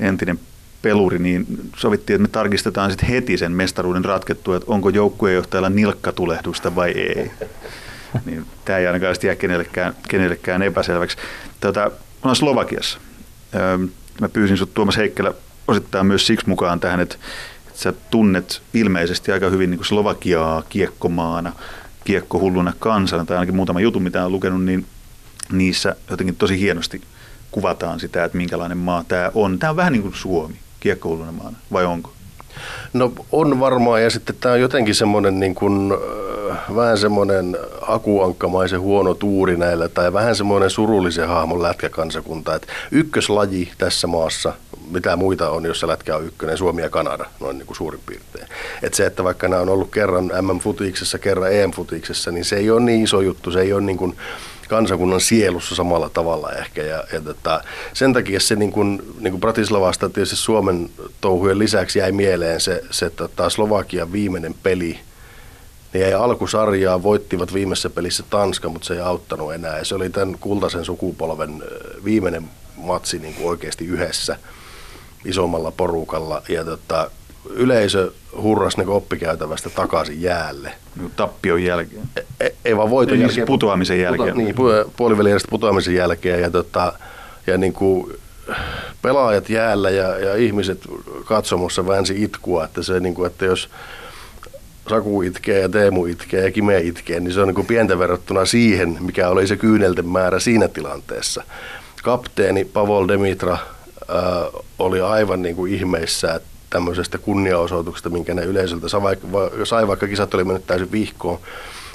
[0.00, 0.40] entinen
[0.82, 1.46] peluri, niin
[1.76, 7.30] sovittiin, että me tarkistetaan sitten heti sen mestaruuden ratkettua, että onko joukkueenjohtajalla nilkkatulehdusta vai ei.
[8.24, 11.16] Niin, tämä ei ainakaan jää kenellekään, kenellekään epäselväksi.
[11.60, 11.90] Tota, me
[12.22, 12.98] ollaan Slovakiassa.
[14.20, 15.34] Mä pyysin sinut Tuomas Heikkelä
[15.68, 17.16] osittain myös siksi mukaan tähän, että,
[17.66, 21.52] että sä tunnet ilmeisesti aika hyvin niin Slovakiaa kiekkomaana,
[22.04, 24.86] kiekkohulluna kansana, tai ainakin muutama jutun, mitä olen lukenut, niin
[25.52, 27.00] niissä jotenkin tosi hienosti–
[27.50, 29.58] kuvataan sitä, että minkälainen maa tämä on.
[29.58, 32.12] Tämä on vähän niin kuin Suomi, kiekkoulunen maana, vai onko?
[32.92, 35.92] No on varmaan, ja sitten tämä on jotenkin semmoinen niin kuin,
[36.50, 37.56] äh, vähän semmoinen
[37.88, 44.52] akuankkamaisen huono tuuri näillä, tai vähän semmoinen surullisen hahmon lätkäkansakunta, että ykköslaji tässä maassa,
[44.90, 48.00] mitä muita on, jos se lätkä on ykkönen, Suomi ja Kanada, noin niin kuin suurin
[48.06, 48.46] piirtein.
[48.82, 52.80] Että se, että vaikka nämä on ollut kerran MM-futiksessa, kerran EM-futiksessa, niin se ei ole
[52.80, 54.16] niin iso juttu, se ei ole niin kuin,
[54.70, 56.82] kansakunnan sielussa samalla tavalla ehkä.
[56.82, 61.98] Ja, ja tota, sen takia se niin kuin, niin kuin Bratislavasta tietysti Suomen touhujen lisäksi
[61.98, 64.98] jäi mieleen se, se tota, Slovakian viimeinen peli.
[65.92, 69.78] Ne jäi alkusarjaa, voittivat viimeisessä pelissä Tanska, mutta se ei auttanut enää.
[69.78, 71.62] Ja se oli tämän kultaisen sukupolven
[72.04, 74.36] viimeinen matsi niin kuin oikeasti yhdessä
[75.24, 76.42] isommalla porukalla.
[76.48, 77.10] Ja tota,
[77.54, 80.72] yleisö hurras ne oppikäytävästä takaisin jäälle.
[80.96, 82.02] Niin tappion jälkeen.
[82.16, 83.46] E, e, ei vaan voiton niin, jälkeen.
[83.46, 84.28] Putoamisen jälkeen.
[84.28, 84.54] Puto, niin,
[84.96, 86.40] puolivälierästä putoamisen jälkeen.
[86.40, 86.92] Ja, tota,
[87.46, 88.12] ja niin kuin
[89.02, 90.78] pelaajat jäällä ja, ja ihmiset
[91.24, 93.70] katsomossa väänsi itkua, että, se, niin kuin, että jos
[94.88, 98.44] Saku itkee ja Teemu itkee ja Kime itkee, niin se on niin kuin pientä verrattuna
[98.44, 101.42] siihen, mikä oli se kyynelten määrä siinä tilanteessa.
[102.02, 109.16] Kapteeni Pavol Demitra äh, oli aivan niin kuin ihmeissä tämmöisestä kunniaosoituksesta, minkä ne yleisöltä sai,
[109.64, 111.38] sai, vaikka kisat oli mennyt täysin vihkoon.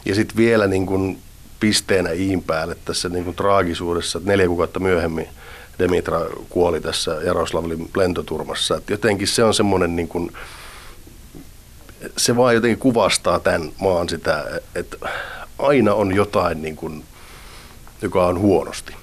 [0.05, 1.19] Ja sitten vielä niin kuin
[1.59, 5.27] pisteenä iin päälle tässä niin kuin traagisuudessa, että neljä kuukautta myöhemmin
[5.79, 8.77] Demitra kuoli tässä Jaroslavlin lentoturmassa.
[8.77, 10.31] Et jotenkin se on semmoinen, niin kuin,
[12.17, 14.97] se vaan jotenkin kuvastaa tämän maan sitä, että
[15.59, 17.03] aina on jotain, niin kuin,
[18.01, 18.95] joka on huonosti.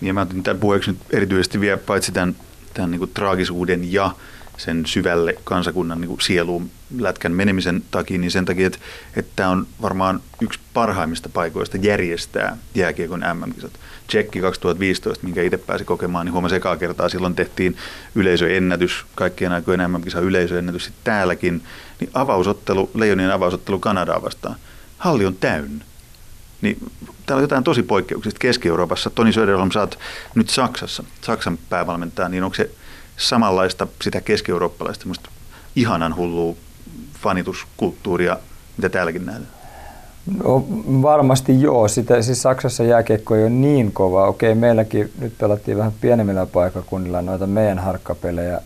[0.00, 2.36] Ja mä otin tämän puheeksi nyt erityisesti vielä paitsi tämän,
[2.74, 4.10] tämän niin traagisuuden ja
[4.58, 8.78] sen syvälle kansakunnan niin kuin sieluun lätkän menemisen takia, niin sen takia, että,
[9.16, 13.72] että tämä on varmaan yksi parhaimmista paikoista järjestää jääkiekon MM-kisat.
[14.06, 17.76] Tsekki 2015, minkä itse pääsi kokemaan, niin huomasi ekaa kertaa, silloin tehtiin
[18.14, 21.62] yleisöennätys, kaikkien aikojen MM-kisa yleisöennätys, sitten täälläkin,
[22.00, 24.56] niin avausottelu, Leijonien avausottelu Kanadaa vastaan,
[24.98, 25.84] halli on täynnä.
[26.62, 26.90] Niin
[27.26, 29.10] täällä on jotain tosi poikkeuksista Keski-Euroopassa.
[29.10, 29.98] Toni Söderholm, sä oot
[30.34, 32.70] nyt Saksassa, Saksan päävalmentaja, niin onko se
[33.18, 35.08] samanlaista sitä keski-eurooppalaista
[35.76, 36.54] ihanan hullua
[37.22, 38.36] fanituskulttuuria,
[38.76, 39.48] mitä täälläkin nähdään?
[40.44, 40.66] No,
[41.02, 41.88] varmasti joo.
[41.88, 44.26] Sitä, siis Saksassa jääkiekko ei ole niin kova.
[44.26, 48.60] Okei, meilläkin nyt pelattiin vähän pienemmillä paikakunnilla noita meidän harkkapelejä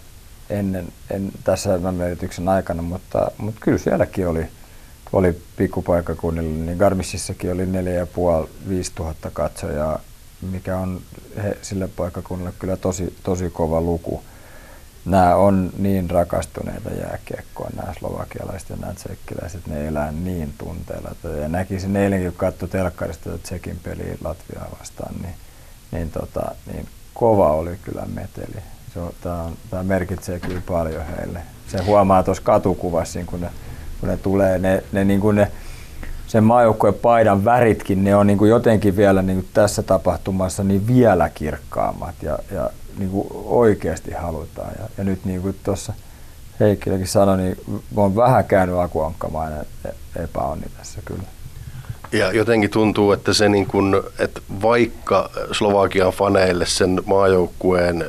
[0.50, 4.46] ennen, en, tässä yrityksen aikana, mutta, mutta kyllä sielläkin oli,
[5.12, 6.64] oli pikkupaikakunnilla.
[6.64, 10.00] Niin Garmississakin oli 4500 tuhatta katsojaa,
[10.50, 11.00] mikä on
[11.42, 14.22] he, sille paikakunnalle kyllä tosi, tosi kova luku
[15.04, 21.10] nämä on niin rakastuneita jääkiekkoa, nämä slovakialaiset ja nämä tsekkiläiset, ne elää niin tunteella.
[21.40, 25.34] Ja näkisin eilenkin, kun katsoi telkkarista Tsekin peliä Latviaa vastaan, niin,
[25.92, 28.62] niin, tota, niin kova oli kyllä meteli.
[29.70, 31.42] Tämä, merkitsee kyllä paljon heille.
[31.68, 33.50] Se huomaa tuossa katukuvassa, kun ne,
[34.00, 35.52] kun ne tulee, ne, ne, niin kuin ne
[36.26, 40.86] sen maajoukkueen paidan väritkin, ne on niin kuin jotenkin vielä niin kuin tässä tapahtumassa niin
[40.86, 44.72] vielä kirkkaammat ja, ja niin kuin oikeasti halutaan.
[44.78, 45.92] Ja, ja nyt niin kuin tuossa
[46.60, 47.56] Heikkilläkin sanoi, niin
[47.96, 49.66] on vähän käynyt akuankkamainen
[50.16, 51.22] epäonni tässä kyllä.
[52.12, 58.04] Ja jotenkin tuntuu, että se niin kuin, että vaikka Slovakian faneille sen maajoukkueen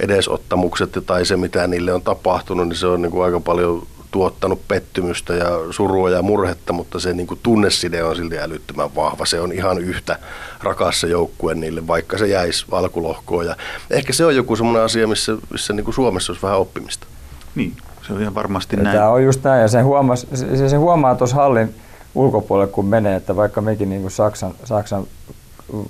[0.00, 3.86] edesottamukset tai se mitä niille on tapahtunut, niin se on niin kuin aika paljon
[4.16, 9.26] tuottanut pettymystä ja surua ja murhetta, mutta se niin kuin tunneside on silti älyttömän vahva.
[9.26, 10.18] Se on ihan yhtä
[10.62, 13.46] rakas se joukkue niille, vaikka se jäisi alkulohkoon.
[13.46, 13.56] Ja
[13.90, 17.06] ehkä se on joku semmoinen asia, missä, missä niin kuin Suomessa olisi vähän oppimista.
[17.54, 17.76] Niin,
[18.06, 18.96] se on ihan varmasti ja näin.
[18.96, 21.74] Tämä on just näin, ja se, huomas, se, se huomaa tuossa hallin
[22.14, 25.06] ulkopuolelle, kun menee, että vaikka mekin niin kuin Saksan, Saksan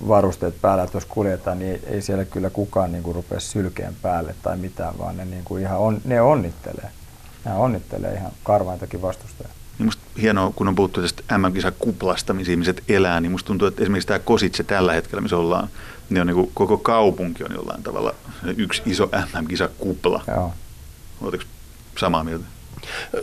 [0.09, 4.57] varusteet päällä tuossa kuljetaan, niin ei siellä kyllä kukaan niin kuin rupea sylkeen päälle tai
[4.57, 6.91] mitään, vaan ne, niin kuin ihan on, ne onnittelee
[7.47, 9.53] nämä onnittelee ihan karvaintakin vastustajia.
[9.79, 13.69] Niin musta hienoa, kun on puhuttu tästä MM-kisa kuplasta, missä ihmiset elää, niin musta tuntuu,
[13.69, 15.69] että esimerkiksi tämä Kositse tällä hetkellä, missä ollaan,
[16.11, 18.15] niin on niin kuin, koko kaupunki on jollain tavalla
[18.57, 20.25] yksi iso MM-kisa kupla.
[20.27, 20.53] Joo.
[21.21, 21.45] Oletteko
[21.99, 22.45] samaa mieltä?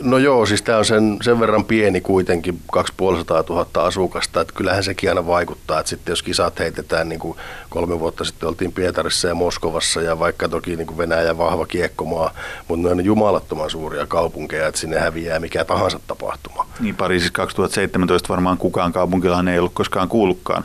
[0.00, 4.84] No joo, siis tämä on sen, sen verran pieni kuitenkin, 250 000 asukasta, että kyllähän
[4.84, 7.38] sekin aina vaikuttaa, että sitten jos kisat heitetään, niin kuin
[7.70, 12.34] kolme vuotta sitten oltiin Pietarissa ja Moskovassa ja vaikka toki niin kuin Venäjä vahva kiekkomaa,
[12.68, 16.66] mutta ne on jumalattoman suuria kaupunkeja, että sinne häviää mikä tahansa tapahtuma.
[16.80, 20.64] Niin Pariisissa 2017 varmaan kukaan kaupunkilahan ei ollut koskaan kuullutkaan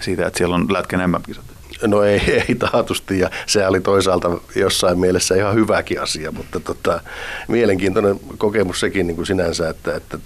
[0.00, 1.49] siitä, että siellä on lätkän MM-kisat.
[1.86, 7.00] No ei, ei taatusti ja se oli toisaalta jossain mielessä ihan hyväkin asia, mutta tota,
[7.48, 10.18] mielenkiintoinen kokemus sekin niin kuin sinänsä, että, että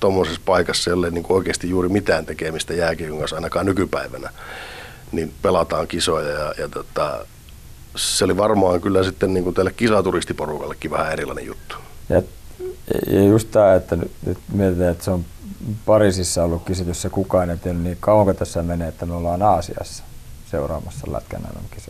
[0.00, 4.30] tuommoisessa tota, paikassa ei ole niin kuin oikeasti juuri mitään tekemistä jääkiekon kanssa ainakaan nykypäivänä,
[5.12, 7.26] niin pelataan kisoja ja, ja tota,
[7.96, 11.76] se oli varmaan kyllä sitten niin kuin tälle kisaturistiporukallekin vähän erilainen juttu.
[12.08, 12.22] Ja,
[13.06, 15.24] ja just tämä, että nyt, nyt mietitään, että se on
[15.86, 20.07] Pariisissa ollut kisitys kukaan ei niin kauanko tässä menee, että me ollaan Aasiassa
[20.50, 21.42] seuraamassa Lätkän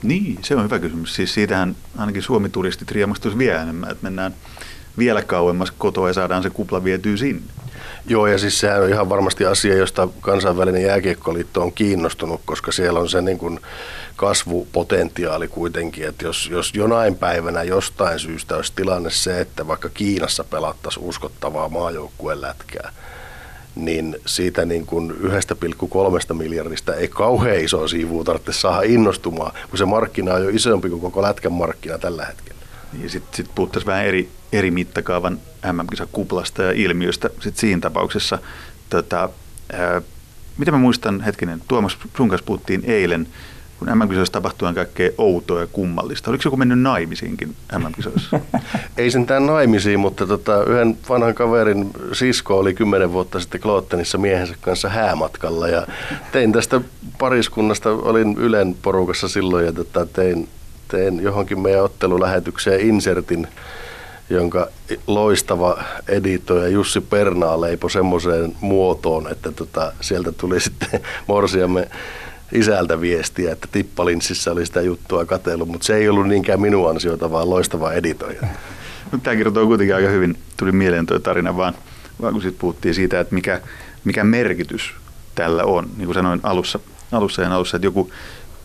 [0.02, 1.14] Niin, se on hyvä kysymys.
[1.14, 4.34] Siis siitähän ainakin Suomi-turistit riemastuisi vielä enemmän, että mennään
[4.98, 7.42] vielä kauemmas kotoa ja saadaan se kupla vietyä sinne.
[8.06, 13.00] Joo, ja siis sehän on ihan varmasti asia, josta kansainvälinen jääkiekkoliitto on kiinnostunut, koska siellä
[13.00, 13.60] on se niin kuin
[14.16, 20.44] kasvupotentiaali kuitenkin, että jos, jos jonain päivänä jostain syystä olisi tilanne se, että vaikka Kiinassa
[20.44, 22.92] pelattaisiin uskottavaa maajoukkueen lätkää,
[23.78, 29.84] niin siitä niin kuin 1,3 miljardista ei kauhean iso siivua tarvitse saada innostumaan, kun se
[29.84, 32.60] markkina on jo isompi kuin koko lätkän markkina tällä hetkellä.
[32.92, 35.38] Niin sitten sit puhuttaisiin vähän eri, eri mittakaavan
[35.72, 38.38] MM-kisakuplasta ja ilmiöstä sit siinä tapauksessa.
[38.90, 39.28] Tota,
[39.72, 40.02] ää,
[40.58, 43.28] mitä mä muistan hetkinen, Tuomas, sun kanssa puhuttiin eilen
[43.78, 46.30] kun MM-kisoissa tapahtuu kaikkea outoa ja kummallista.
[46.30, 48.40] Oliko joku mennyt naimisiinkin MM-kisoissa?
[48.96, 54.54] Ei sentään naimisiin, mutta tota, yhden vanhan kaverin sisko oli kymmenen vuotta sitten Kloottenissa miehensä
[54.60, 55.86] kanssa häämatkalla ja
[56.32, 56.80] tein tästä
[57.18, 60.48] pariskunnasta, olin Ylen porukassa silloin ja tota, tein,
[60.88, 63.48] tein johonkin meidän ottelulähetykseen insertin
[64.30, 64.68] jonka
[65.06, 71.88] loistava editoija Jussi Pernaa leipoi semmoiseen muotoon, että tota, sieltä tuli sitten morsiamme
[72.52, 77.30] isältä viestiä, että tippalinssissä oli sitä juttua katsellut, mutta se ei ollut niinkään minun ansiota,
[77.30, 78.40] vaan loistava editoija.
[79.22, 81.74] Tämä kertoo kuitenkin aika hyvin, tuli mieleen tuo tarina, vaan,
[82.22, 83.60] vaan kun sitten puhuttiin siitä, että mikä,
[84.04, 84.94] mikä merkitys
[85.34, 85.90] tällä on.
[85.96, 86.78] Niin kuin sanoin alussa,
[87.12, 88.10] alussa ja alussa, että joku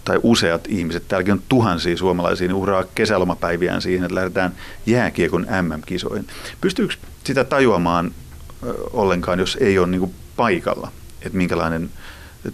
[0.05, 6.27] tai useat ihmiset, täälläkin on tuhansia suomalaisia, niin uhraa kesälomapäiviään siihen, että lähdetään jääkiekon MM-kisoihin.
[6.61, 6.93] Pystyykö
[7.23, 8.11] sitä tajuamaan
[8.93, 10.91] ollenkaan, jos ei ole niin paikalla,
[11.21, 11.89] että minkälainen,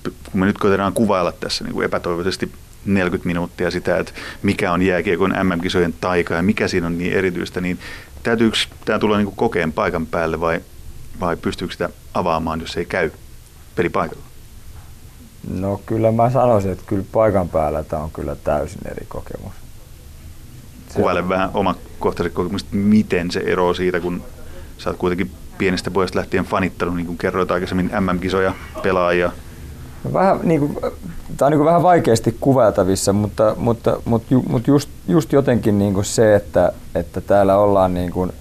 [0.03, 2.51] kun me nyt koitetaan kuvailla tässä niin kuin epätoivoisesti
[2.85, 4.11] 40 minuuttia sitä, että
[4.43, 7.79] mikä on jääkiekon MM-kisojen taika ja mikä siinä on niin erityistä, niin
[8.23, 10.61] täytyykö tämä tulla niin kuin kokeen paikan päälle vai,
[11.19, 13.11] vai pystyykö sitä avaamaan, jos ei käy
[13.75, 14.23] pelipaikalla?
[15.53, 19.53] No kyllä mä sanoisin, että kyllä paikan päällä tämä on kyllä täysin eri kokemus.
[20.93, 24.23] Kuvaile vähän omakohtaiset kokemukset, miten se eroaa siitä, kun
[24.77, 29.31] sä oot kuitenkin pienestä pojasta lähtien fanittanut, niin kuin kerroit aikaisemmin, MM-kisoja, pelaajia.
[30.13, 30.77] Vähän, niin kuin,
[31.37, 35.93] tämä on niin kuin vähän vaikeasti kuvailtavissa, mutta, mutta, mutta, mutta just, just jotenkin niin
[35.93, 38.31] kuin se, että, että täällä ollaan, niin kuin,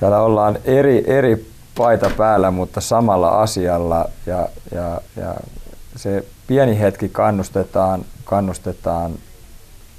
[0.00, 5.34] täällä ollaan eri, eri paita päällä, mutta samalla asialla ja, ja, ja
[5.96, 9.12] se pieni hetki kannustetaan, kannustetaan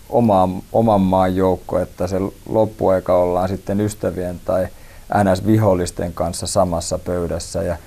[0.09, 2.17] omaan, oman maan joukko, että se
[2.49, 4.67] loppuaika ollaan sitten ystävien tai
[5.13, 7.77] NS-vihollisten kanssa samassa pöydässä ja,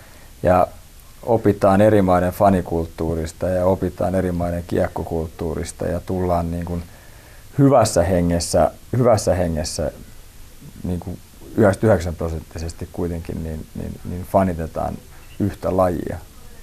[0.42, 0.66] ja
[1.22, 6.83] opitaan eri maiden fanikulttuurista ja opitaan eri maiden kiekkokulttuurista ja tullaan niin kuin
[7.59, 9.90] hyvässä hengessä, hyvässä hengessä
[10.85, 11.18] niin kuin
[11.56, 14.94] 99 prosenttisesti kuitenkin niin, niin, niin fanitetaan
[15.40, 16.18] yhtä lajia.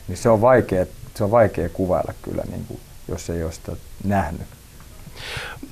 [0.08, 0.86] Niin se on vaikea
[1.18, 3.72] se on vaikea kuvailla kyllä, niin kuin, jos ei ole sitä
[4.04, 4.48] nähnyt.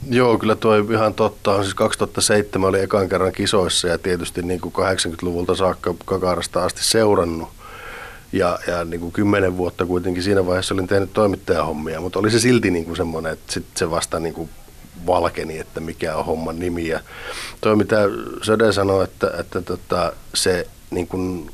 [0.09, 1.61] Joo, kyllä tuo ihan totta.
[1.61, 7.49] Siis 2007 oli ekan kerran kisoissa ja tietysti niin kuin 80-luvulta saakka Kakarasta asti seurannut.
[8.31, 12.39] Ja, ja niin kuin 10 vuotta kuitenkin siinä vaiheessa olin tehnyt toimittajahommia, mutta oli se
[12.39, 14.49] silti niin kuin semmoinen, että sit se vasta niin kuin
[15.05, 16.87] valkeni, että mikä on homman nimi.
[16.87, 16.99] Ja
[17.61, 17.97] toi mitä
[18.41, 21.51] Söde sanoi, että, että tota, se niin kuin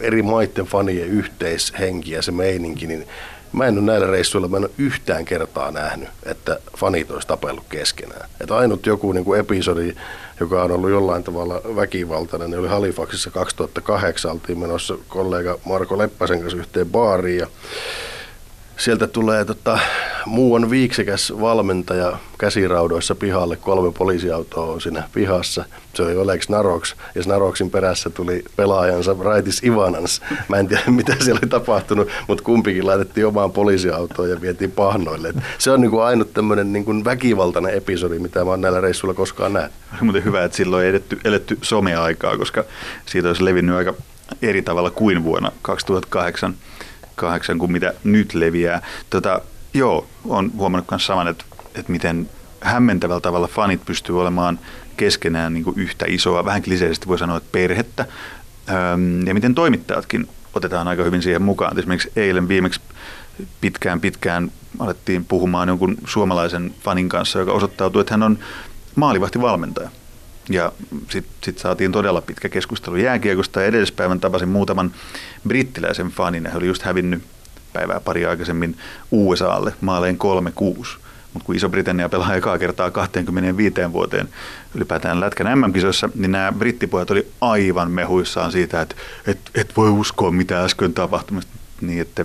[0.00, 3.08] eri maiden fanien yhteishenki ja se meininki, niin
[3.56, 7.64] mä en ole näillä reissuilla, mä en ole yhtään kertaa nähnyt, että fanit olisi tapellut
[7.68, 8.28] keskenään.
[8.40, 9.96] Että ainut joku niin kuin episodi,
[10.40, 16.40] joka on ollut jollain tavalla väkivaltainen, niin oli Halifaxissa 2008, oltiin menossa kollega Marko Leppäsen
[16.40, 17.46] kanssa yhteen baariin ja
[18.76, 19.78] sieltä tulee tota,
[20.26, 25.64] muuan viiksekäs valmentaja käsiraudoissa pihalle, kolme poliisiautoa on siinä pihassa.
[25.94, 30.22] Se oli Olex Naroks ja Naroksin perässä tuli pelaajansa Raitis Ivanans.
[30.48, 35.28] Mä en tiedä mitä siellä oli tapahtunut, mutta kumpikin laitettiin omaan poliisiautoon ja vietiin pahnoille.
[35.28, 39.52] Et se on niinku ainut tämmöinen niinku väkivaltainen episodi, mitä mä oon näillä reissuilla koskaan
[39.52, 39.72] nähnyt.
[40.00, 42.64] Muuten hyvä, että silloin ei edetty, eletty someaikaa, koska
[43.06, 43.94] siitä olisi levinnyt aika
[44.42, 46.54] eri tavalla kuin vuonna 2008
[47.16, 48.82] kahdeksan kuin mitä nyt leviää.
[49.10, 49.40] Tota,
[49.74, 54.58] joo, on huomannut myös saman, että, että miten hämmentävällä tavalla fanit pystyy olemaan
[54.96, 58.06] keskenään niin kuin yhtä isoa, vähän kliseisesti voi sanoa, että perhettä.
[59.26, 61.78] Ja miten toimittajatkin otetaan aika hyvin siihen mukaan.
[61.78, 62.80] Esimerkiksi eilen viimeksi
[63.60, 68.38] pitkään pitkään alettiin puhumaan jonkun suomalaisen fanin kanssa, joka osoittautui, että hän on
[68.94, 69.90] maalivahtivalmentaja.
[70.48, 70.72] Ja
[71.10, 74.92] sitten sit saatiin todella pitkä keskustelu jääkiekosta ja edellispäivän tapasin muutaman
[75.48, 76.46] brittiläisen fanin.
[76.46, 77.22] He oli just hävinnyt
[77.72, 78.76] päivää pari aikaisemmin
[79.10, 80.18] USAlle maaleen
[80.84, 80.86] 3-6.
[81.32, 84.28] Mutta kun Iso-Britannia pelaa ekaa kertaa 25 vuoteen
[84.74, 88.94] ylipäätään Lätkän MM-kisoissa, niin nämä brittipojat oli aivan mehuissaan siitä, että
[89.26, 91.40] et, et voi uskoa mitä äsken tapahtui.
[91.80, 92.24] Niin, että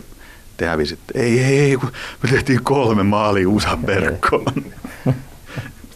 [0.57, 1.19] te hävisitte.
[1.19, 1.91] Ei, ei, ei, kun
[2.23, 4.65] me tehtiin kolme maalia USAn verkkoon.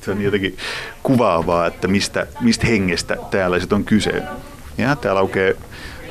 [0.05, 0.57] Se on jotenkin
[1.03, 4.23] kuvaavaa, että mistä, mistä hengestä täällä sitten on kyse.
[4.77, 5.53] Ja täällä aukeaa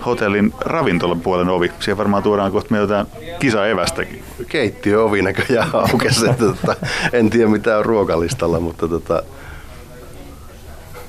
[0.07, 1.73] hotellin ravintolan puolen ovi.
[1.81, 3.07] Siihen varmaan tuodaan kohta meillä jotain
[3.39, 4.23] kisaevästäkin.
[4.49, 6.27] Keittiö ovi näköjään aukesi.
[6.39, 6.77] tota,
[7.13, 9.23] en tiedä mitä on ruokalistalla, mutta tota,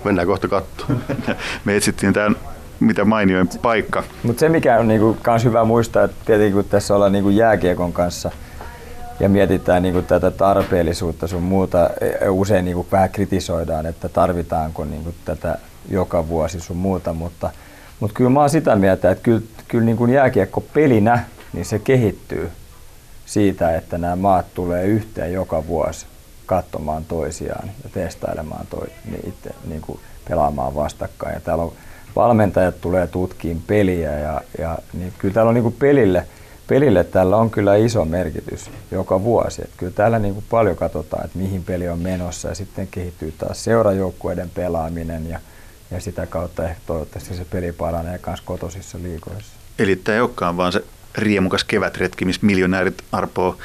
[0.04, 1.04] mennään kohta katsomaan.
[1.66, 2.36] Me etsittiin tämän
[2.80, 4.04] mitä mainioin paikka.
[4.24, 7.94] Mutta se mikä on niinku kans hyvä muistaa, että tietenkin kun tässä ollaan niinku jääkiekon
[7.94, 8.32] kanssa–
[9.20, 11.90] ja mietitään niin kuin tätä tarpeellisuutta sun muuta,
[12.22, 15.58] e, usein niin kuin vähän kritisoidaan, että tarvitaanko niin kuin tätä
[15.90, 17.50] joka vuosi sun muuta, mutta,
[18.00, 21.80] mutta kyllä mä oon sitä mieltä, että kyllä, kyllä niin kuin jääkiekko pelinä, niin se
[21.80, 22.52] kehittyy.
[23.26, 26.06] siitä, että nämä maat tulee yhteen joka vuosi
[26.46, 30.00] katsomaan toisiaan ja testailemaan toi, niin itse niin kuin
[30.30, 31.34] pelaamaan vastakkain.
[31.34, 31.74] Ja täällä on
[32.16, 36.28] valmentajat tulee tutkiin peliä ja, ja niin kyllä täällä on niin kuin pelille,
[36.68, 39.62] pelille tällä on kyllä iso merkitys joka vuosi.
[39.62, 43.34] Että kyllä täällä niin kuin paljon katsotaan, että mihin peli on menossa ja sitten kehittyy
[43.38, 45.40] taas seurajoukkueiden pelaaminen ja,
[45.92, 49.52] ja sitä kautta ehkä toivottavasti se peli paranee myös kotosissa liikoissa.
[49.80, 50.84] Eli tämä ei olekaan vaan se
[51.18, 53.58] riemukas kevätretki, missä miljonäärit arpoo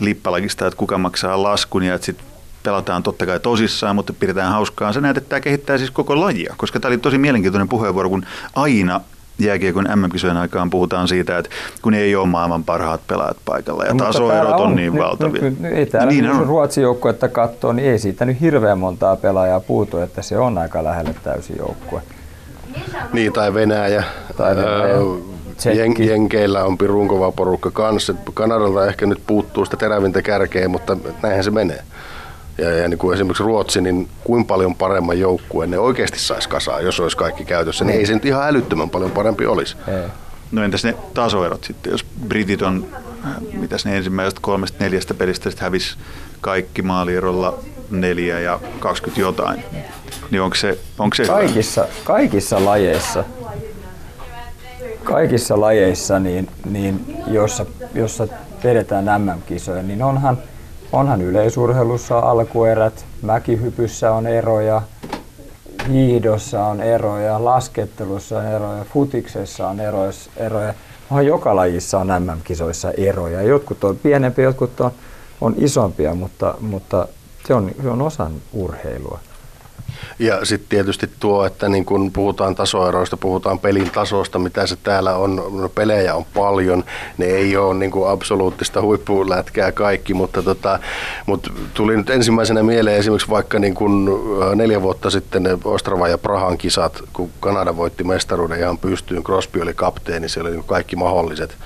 [0.00, 2.26] lippalakista, että kuka maksaa laskun ja että sitten
[2.62, 4.92] pelataan totta kai tosissaan, mutta pidetään hauskaa.
[4.92, 8.26] Sä näet, että tämä kehittää siis koko lajia, koska tämä oli tosi mielenkiintoinen puheenvuoro, kun
[8.54, 9.00] aina
[9.40, 11.50] jääkiekon MM-kisojen aikaan puhutaan siitä, että
[11.82, 15.42] kun ei ole maailman parhaat pelaajat paikalla ja no, tasoerot on, on niin nyt, valtavia.
[15.42, 19.16] Nyt, nyt, ei täällä, niin jos Ruotsin joukkuetta katsoo, niin ei siitä nyt hirveän montaa
[19.16, 22.02] pelaajaa puutu, että se on aika lähelle täysin joukkue.
[23.12, 24.04] Niin, tai Venäjä.
[24.36, 24.96] Tai Venäjä.
[25.74, 28.14] Jen, Jenkeillä on pirun kova porukka kanssa.
[28.34, 31.82] Kanadalta ehkä nyt puuttuu sitä terävintä kärkeä, mutta näinhän se menee.
[32.60, 36.84] Ja, ja niin kuin esimerkiksi Ruotsi, niin kuin paljon paremman joukkueen ne oikeasti saisi kasaan,
[36.84, 39.76] jos olisi kaikki käytössä, niin ei se nyt ihan älyttömän paljon parempi olisi.
[39.88, 40.08] Ei.
[40.52, 42.86] No entäs ne tasoerot sitten, jos Britit on,
[43.52, 45.96] mitäs ne ensimmäisestä kolmesta neljästä pelistä sitten hävisi
[46.40, 47.58] kaikki maalierolla
[47.90, 49.64] neljä ja 20 jotain,
[50.30, 53.24] niin onko se, onko se kaikissa, kaikissa lajeissa
[55.04, 58.28] kaikissa lajeissa, niin, niin jossa, jossa
[58.64, 60.38] vedetään MM-kisoja, niin onhan,
[60.92, 64.82] onhan yleisurheilussa alkuerät, mäkihypyssä on eroja,
[65.88, 70.12] hiidossa on eroja, laskettelussa on eroja, futiksessa on eroja.
[70.36, 70.74] eroja.
[71.10, 73.42] Onhan joka lajissa on MM-kisoissa eroja.
[73.42, 74.90] Jotkut on pienempiä, jotkut on,
[75.40, 77.08] on isompia, mutta, mutta
[77.46, 79.18] se, on, se on osan urheilua.
[80.18, 85.16] Ja sitten tietysti tuo, että niin kun puhutaan tasoeroista, puhutaan pelin tasosta, mitä se täällä
[85.16, 86.84] on, no pelejä on paljon,
[87.18, 90.78] ne ei ole niin kuin absoluuttista huippulätkää kaikki, mutta, tota,
[91.26, 94.20] mutta tuli nyt ensimmäisenä mieleen esimerkiksi vaikka niin kun
[94.54, 99.60] neljä vuotta sitten ne Ostrava ja Prahan kisat, kun Kanada voitti mestaruuden ihan pystyyn, Crosby
[99.60, 101.56] oli kapteeni, se oli niin kaikki mahdolliset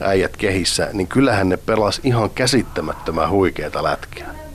[0.00, 4.47] äijät kehissä, niin kyllähän ne pelas ihan käsittämättömän huikeita lätkää.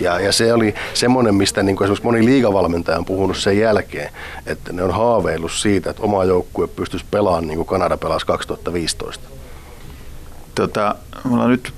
[0.00, 4.10] Ja, ja se oli semmoinen, mistä niin esimerkiksi moni liigavalmentaja on puhunut sen jälkeen,
[4.46, 9.28] että ne on haaveillut siitä, että oma joukkue pystyisi pelaamaan niin kuin Kanada pelasi 2015.
[10.54, 10.94] Tota,
[11.24, 11.72] me ollaan nyt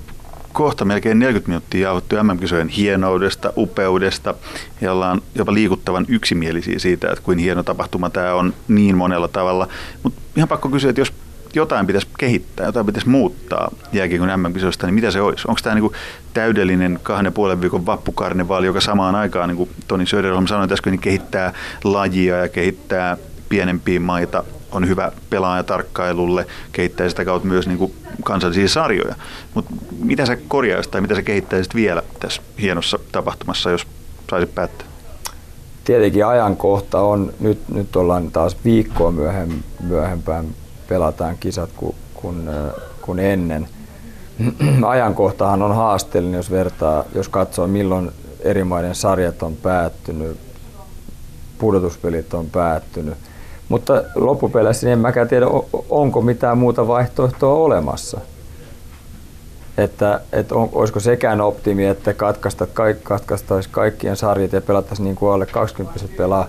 [0.52, 4.34] kohta melkein 40 minuuttia jauhottu MM-kisojen hienoudesta, upeudesta
[4.80, 9.68] ja ollaan jopa liikuttavan yksimielisiä siitä, että kuin hieno tapahtuma tämä on niin monella tavalla.
[10.02, 11.12] Mutta ihan pakko kysyä, että jos
[11.54, 15.44] jotain pitäisi kehittää, jotain pitäisi muuttaa jääkiekon MM-kisoista, niin mitä se olisi?
[15.48, 15.92] Onko tämä niinku
[16.34, 21.00] täydellinen kahden puolen viikon vappukarnevaali, joka samaan aikaan, niin kuin Toni Söderholm sanoi tässä, niin
[21.00, 21.52] kehittää
[21.84, 23.16] lajia ja kehittää
[23.48, 27.92] pienempiä maita, on hyvä pelaaja tarkkailulle, kehittää sitä kautta myös niin kuin
[28.24, 29.14] kansallisia sarjoja.
[29.54, 33.86] Mutta mitä sä korjaisit tai mitä sä kehittäisit vielä tässä hienossa tapahtumassa, jos
[34.30, 34.86] saisit päättää?
[35.84, 39.50] Tietenkin ajankohta on, nyt, nyt ollaan taas viikkoa myöhem,
[39.82, 40.46] myöhempään
[40.90, 42.50] pelataan kisat kuin, kuin,
[43.02, 43.68] kuin ennen.
[44.86, 48.10] Ajankohtahan on haasteellinen, jos vertaa, jos katsoo milloin
[48.40, 50.36] eri maiden sarjat on päättynyt,
[51.58, 53.14] pudotuspelit on päättynyt.
[53.68, 55.46] Mutta loppupeleissä en mäkään tiedä,
[55.90, 58.20] onko mitään muuta vaihtoehtoa olemassa.
[59.78, 62.66] Että, että on, olisiko sekään optimi, että katkaista,
[63.02, 66.46] katkaistaisiin kaikkien sarjat ja pelattaisiin niin kuin alle 20 pelaa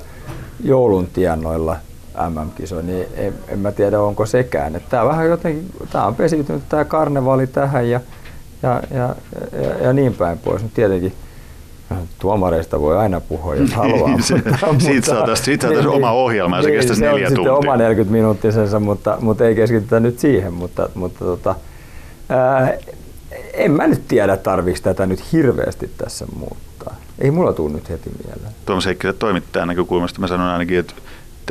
[0.63, 1.75] joulun tiennoilla–
[2.29, 4.75] MM-kisoja, niin en, en mä tiedä onko sekään.
[4.75, 7.99] Että tämä vähän jotenkin, tämä on pesiytynyt tämä karnevaali tähän ja,
[8.63, 9.15] ja, ja,
[9.61, 10.61] ja, ja niin päin pois.
[10.61, 11.13] Mutta tietenkin
[12.19, 14.21] tuomareista voi aina puhua, jos haluaa.
[14.21, 17.43] se, mutta, siitä saataisiin siitä niin, oma ohjelma ja se niin, kestäisi neljä tuntia.
[17.43, 20.53] Se oma 40 minuuttisensa, mutta, mutta ei keskitytä nyt siihen.
[20.53, 21.55] Mutta, mutta tota,
[22.29, 22.73] ää,
[23.53, 26.95] en mä nyt tiedä, tarviiko tätä nyt hirveästi tässä muuttaa.
[27.19, 28.55] Ei mulla tule nyt heti mieleen.
[28.65, 30.93] Tuomas Heikkilä toimittajan näkökulmasta mä sanon ainakin, että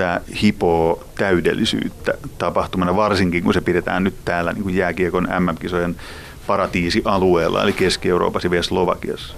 [0.01, 5.97] tämä hipoo täydellisyyttä tapahtumana, varsinkin kun se pidetään nyt täällä niin kuin jääkiekon MM-kisojen
[6.47, 9.35] paratiisialueella, eli Keski-Euroopassa ja vielä Slovakiassa.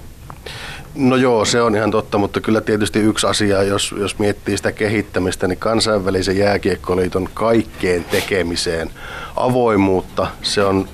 [0.94, 4.72] No joo, se on ihan totta, mutta kyllä tietysti yksi asia, jos, jos miettii sitä
[4.72, 8.90] kehittämistä, niin kansainvälisen jääkiekkoliiton kaikkeen tekemiseen
[9.36, 10.88] avoimuutta, se on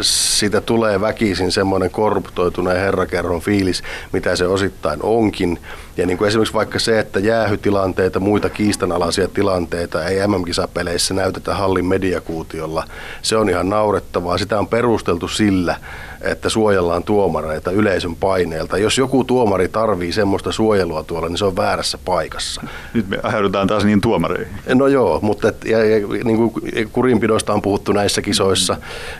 [0.00, 3.82] siitä tulee väkisin semmoinen korruptoituneen herrakerron fiilis,
[4.12, 5.58] mitä se osittain onkin.
[5.96, 11.86] Ja niin kuin esimerkiksi vaikka se, että jäähytilanteita, muita kiistanalaisia tilanteita ei MM-kisapeleissä näytetä hallin
[11.86, 12.84] mediakuutiolla,
[13.22, 14.38] se on ihan naurettavaa.
[14.38, 15.76] Sitä on perusteltu sillä,
[16.22, 18.78] että suojellaan tuomareita yleisön paineelta.
[18.78, 22.62] Jos joku tuomari tarvii semmoista suojelua tuolla, niin se on väärässä paikassa.
[22.94, 24.54] Nyt me ajaudutaan taas niin tuomareihin.
[24.74, 26.52] No joo, mutta et, ja, ja, niin kuin
[26.92, 28.76] kurinpidosta on puhuttu näissä kisoissa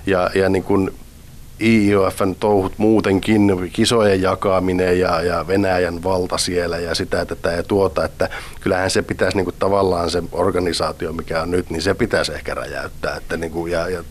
[0.06, 0.90] ja, ja niin kuin
[1.62, 8.04] IIOFn touhut muutenkin, kisojen jakaminen ja, ja Venäjän valta siellä ja sitä tätä ja tuota,
[8.04, 8.28] että
[8.60, 12.54] kyllähän se pitäisi niin kuin tavallaan se organisaatio, mikä on nyt, niin se pitäisi ehkä
[12.54, 13.16] räjäyttää.
[13.16, 14.04] Että niin kuin, ja, ja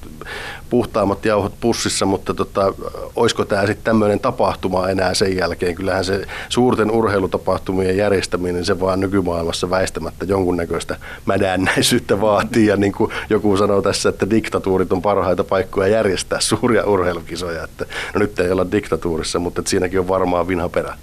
[0.69, 2.73] puhtaammat jauhot pussissa, mutta tota,
[3.15, 5.75] olisiko tämä sitten tämmöinen tapahtuma enää sen jälkeen?
[5.75, 10.95] Kyllähän se suurten urheilutapahtumien järjestäminen, se vaan nykymaailmassa väistämättä jonkunnäköistä
[11.25, 12.67] mädännäisyyttä vaatii.
[12.67, 17.40] Ja niin kuin joku sanoo tässä, että diktatuurit on parhaita paikkoja järjestää suuria urheilukisoja.
[17.63, 20.97] Että, no nyt ei olla diktatuurissa, mutta siinäkin on varmaan vinha perä.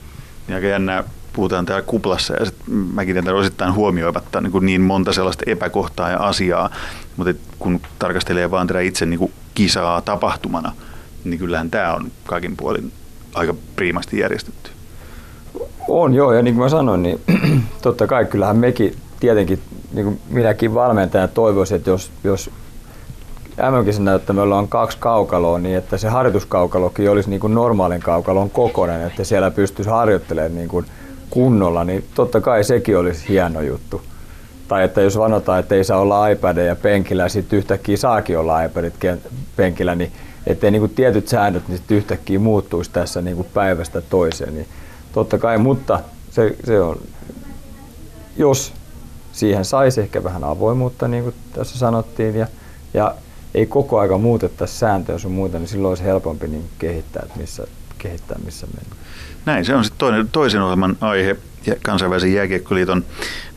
[0.48, 5.12] Ja aika jännää, puhutaan täällä kuplassa ja sitten mäkin tämän osittain huomioimatta niin, niin monta
[5.12, 6.70] sellaista epäkohtaa ja asiaa,
[7.16, 10.72] mutta kun tarkastelee vaan tätä itse niin kuin kisaa tapahtumana,
[11.24, 12.92] niin kyllähän tämä on kaikin puolin
[13.34, 14.70] aika priimasti järjestetty.
[15.88, 17.20] On joo, ja niin kuin mä sanoin, niin
[17.82, 19.60] totta kai kyllähän mekin tietenkin,
[19.92, 22.50] niin kuin minäkin valmentaja toivoisin, että jos, jos
[23.58, 29.06] mm näyttämöllä on kaksi kaukaloa, niin että se harjoituskaukalokin olisi niin kuin normaalin kaukalon kokoinen,
[29.06, 30.86] että siellä pystyisi harjoittelemaan niin kuin
[31.30, 34.02] kunnolla, niin totta kai sekin olisi hieno juttu.
[34.68, 38.94] Tai että jos vanotaan, että ei saa olla iPadeja penkillä sitten yhtäkkiä saakin olla iPadit
[39.56, 40.12] penkillä, niin
[40.46, 44.54] ettei niin kuin tietyt säännöt niin yhtäkkiä muuttuisi tässä niin kuin päivästä toiseen.
[44.54, 44.68] Niin
[45.12, 46.00] totta kai, mutta
[46.30, 47.00] se, se on,
[48.36, 48.72] jos
[49.32, 52.46] siihen saisi ehkä vähän avoimuutta, niin kuin tässä sanottiin, ja,
[52.94, 53.14] ja
[53.54, 57.66] ei koko aika muutettaisi sääntöjä sun muuta, niin silloin olisi helpompi niin kehittää, että missä,
[57.98, 58.96] kehittää, missä mennään.
[59.46, 61.36] Näin, se on sitten toinen, toisen ohjelman aihe,
[61.82, 63.04] kansainvälisen jääkiekkoliiton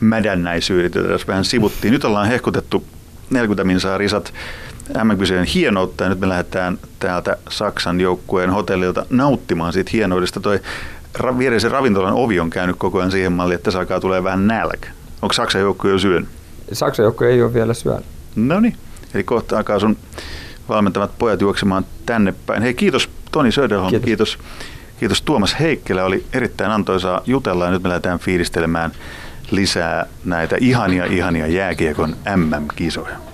[0.00, 1.92] mädännäisyydet, jota tässä vähän sivuttiin.
[1.92, 2.84] Nyt ollaan hehkutettu
[3.30, 4.32] 40 minsaa risat
[4.88, 10.40] mm hienoutta ja nyt me lähdetään täältä Saksan joukkueen hotellilta nauttimaan siitä hienoudesta.
[10.40, 10.60] Toi
[11.38, 14.88] viereisen ravintolan ovi on käynyt koko ajan siihen malliin, että alkaa tulee vähän nälkä.
[15.22, 16.28] Onko Saksan joukkue jo syön?
[16.72, 18.04] Saksan joukkue ei ole vielä syönyt.
[18.36, 18.76] No niin,
[19.14, 19.96] eli kohta alkaa sun
[20.68, 22.62] valmentavat pojat juoksemaan tänne päin.
[22.62, 24.06] Hei kiitos Toni Söderholm, kiitos.
[24.06, 24.38] kiitos.
[25.00, 28.92] Kiitos Tuomas Heikkilä, oli erittäin antoisaa jutella ja nyt me lähdetään fiilistelemään
[29.50, 33.31] lisää näitä ihania ihania jääkiekon MM-kisoja.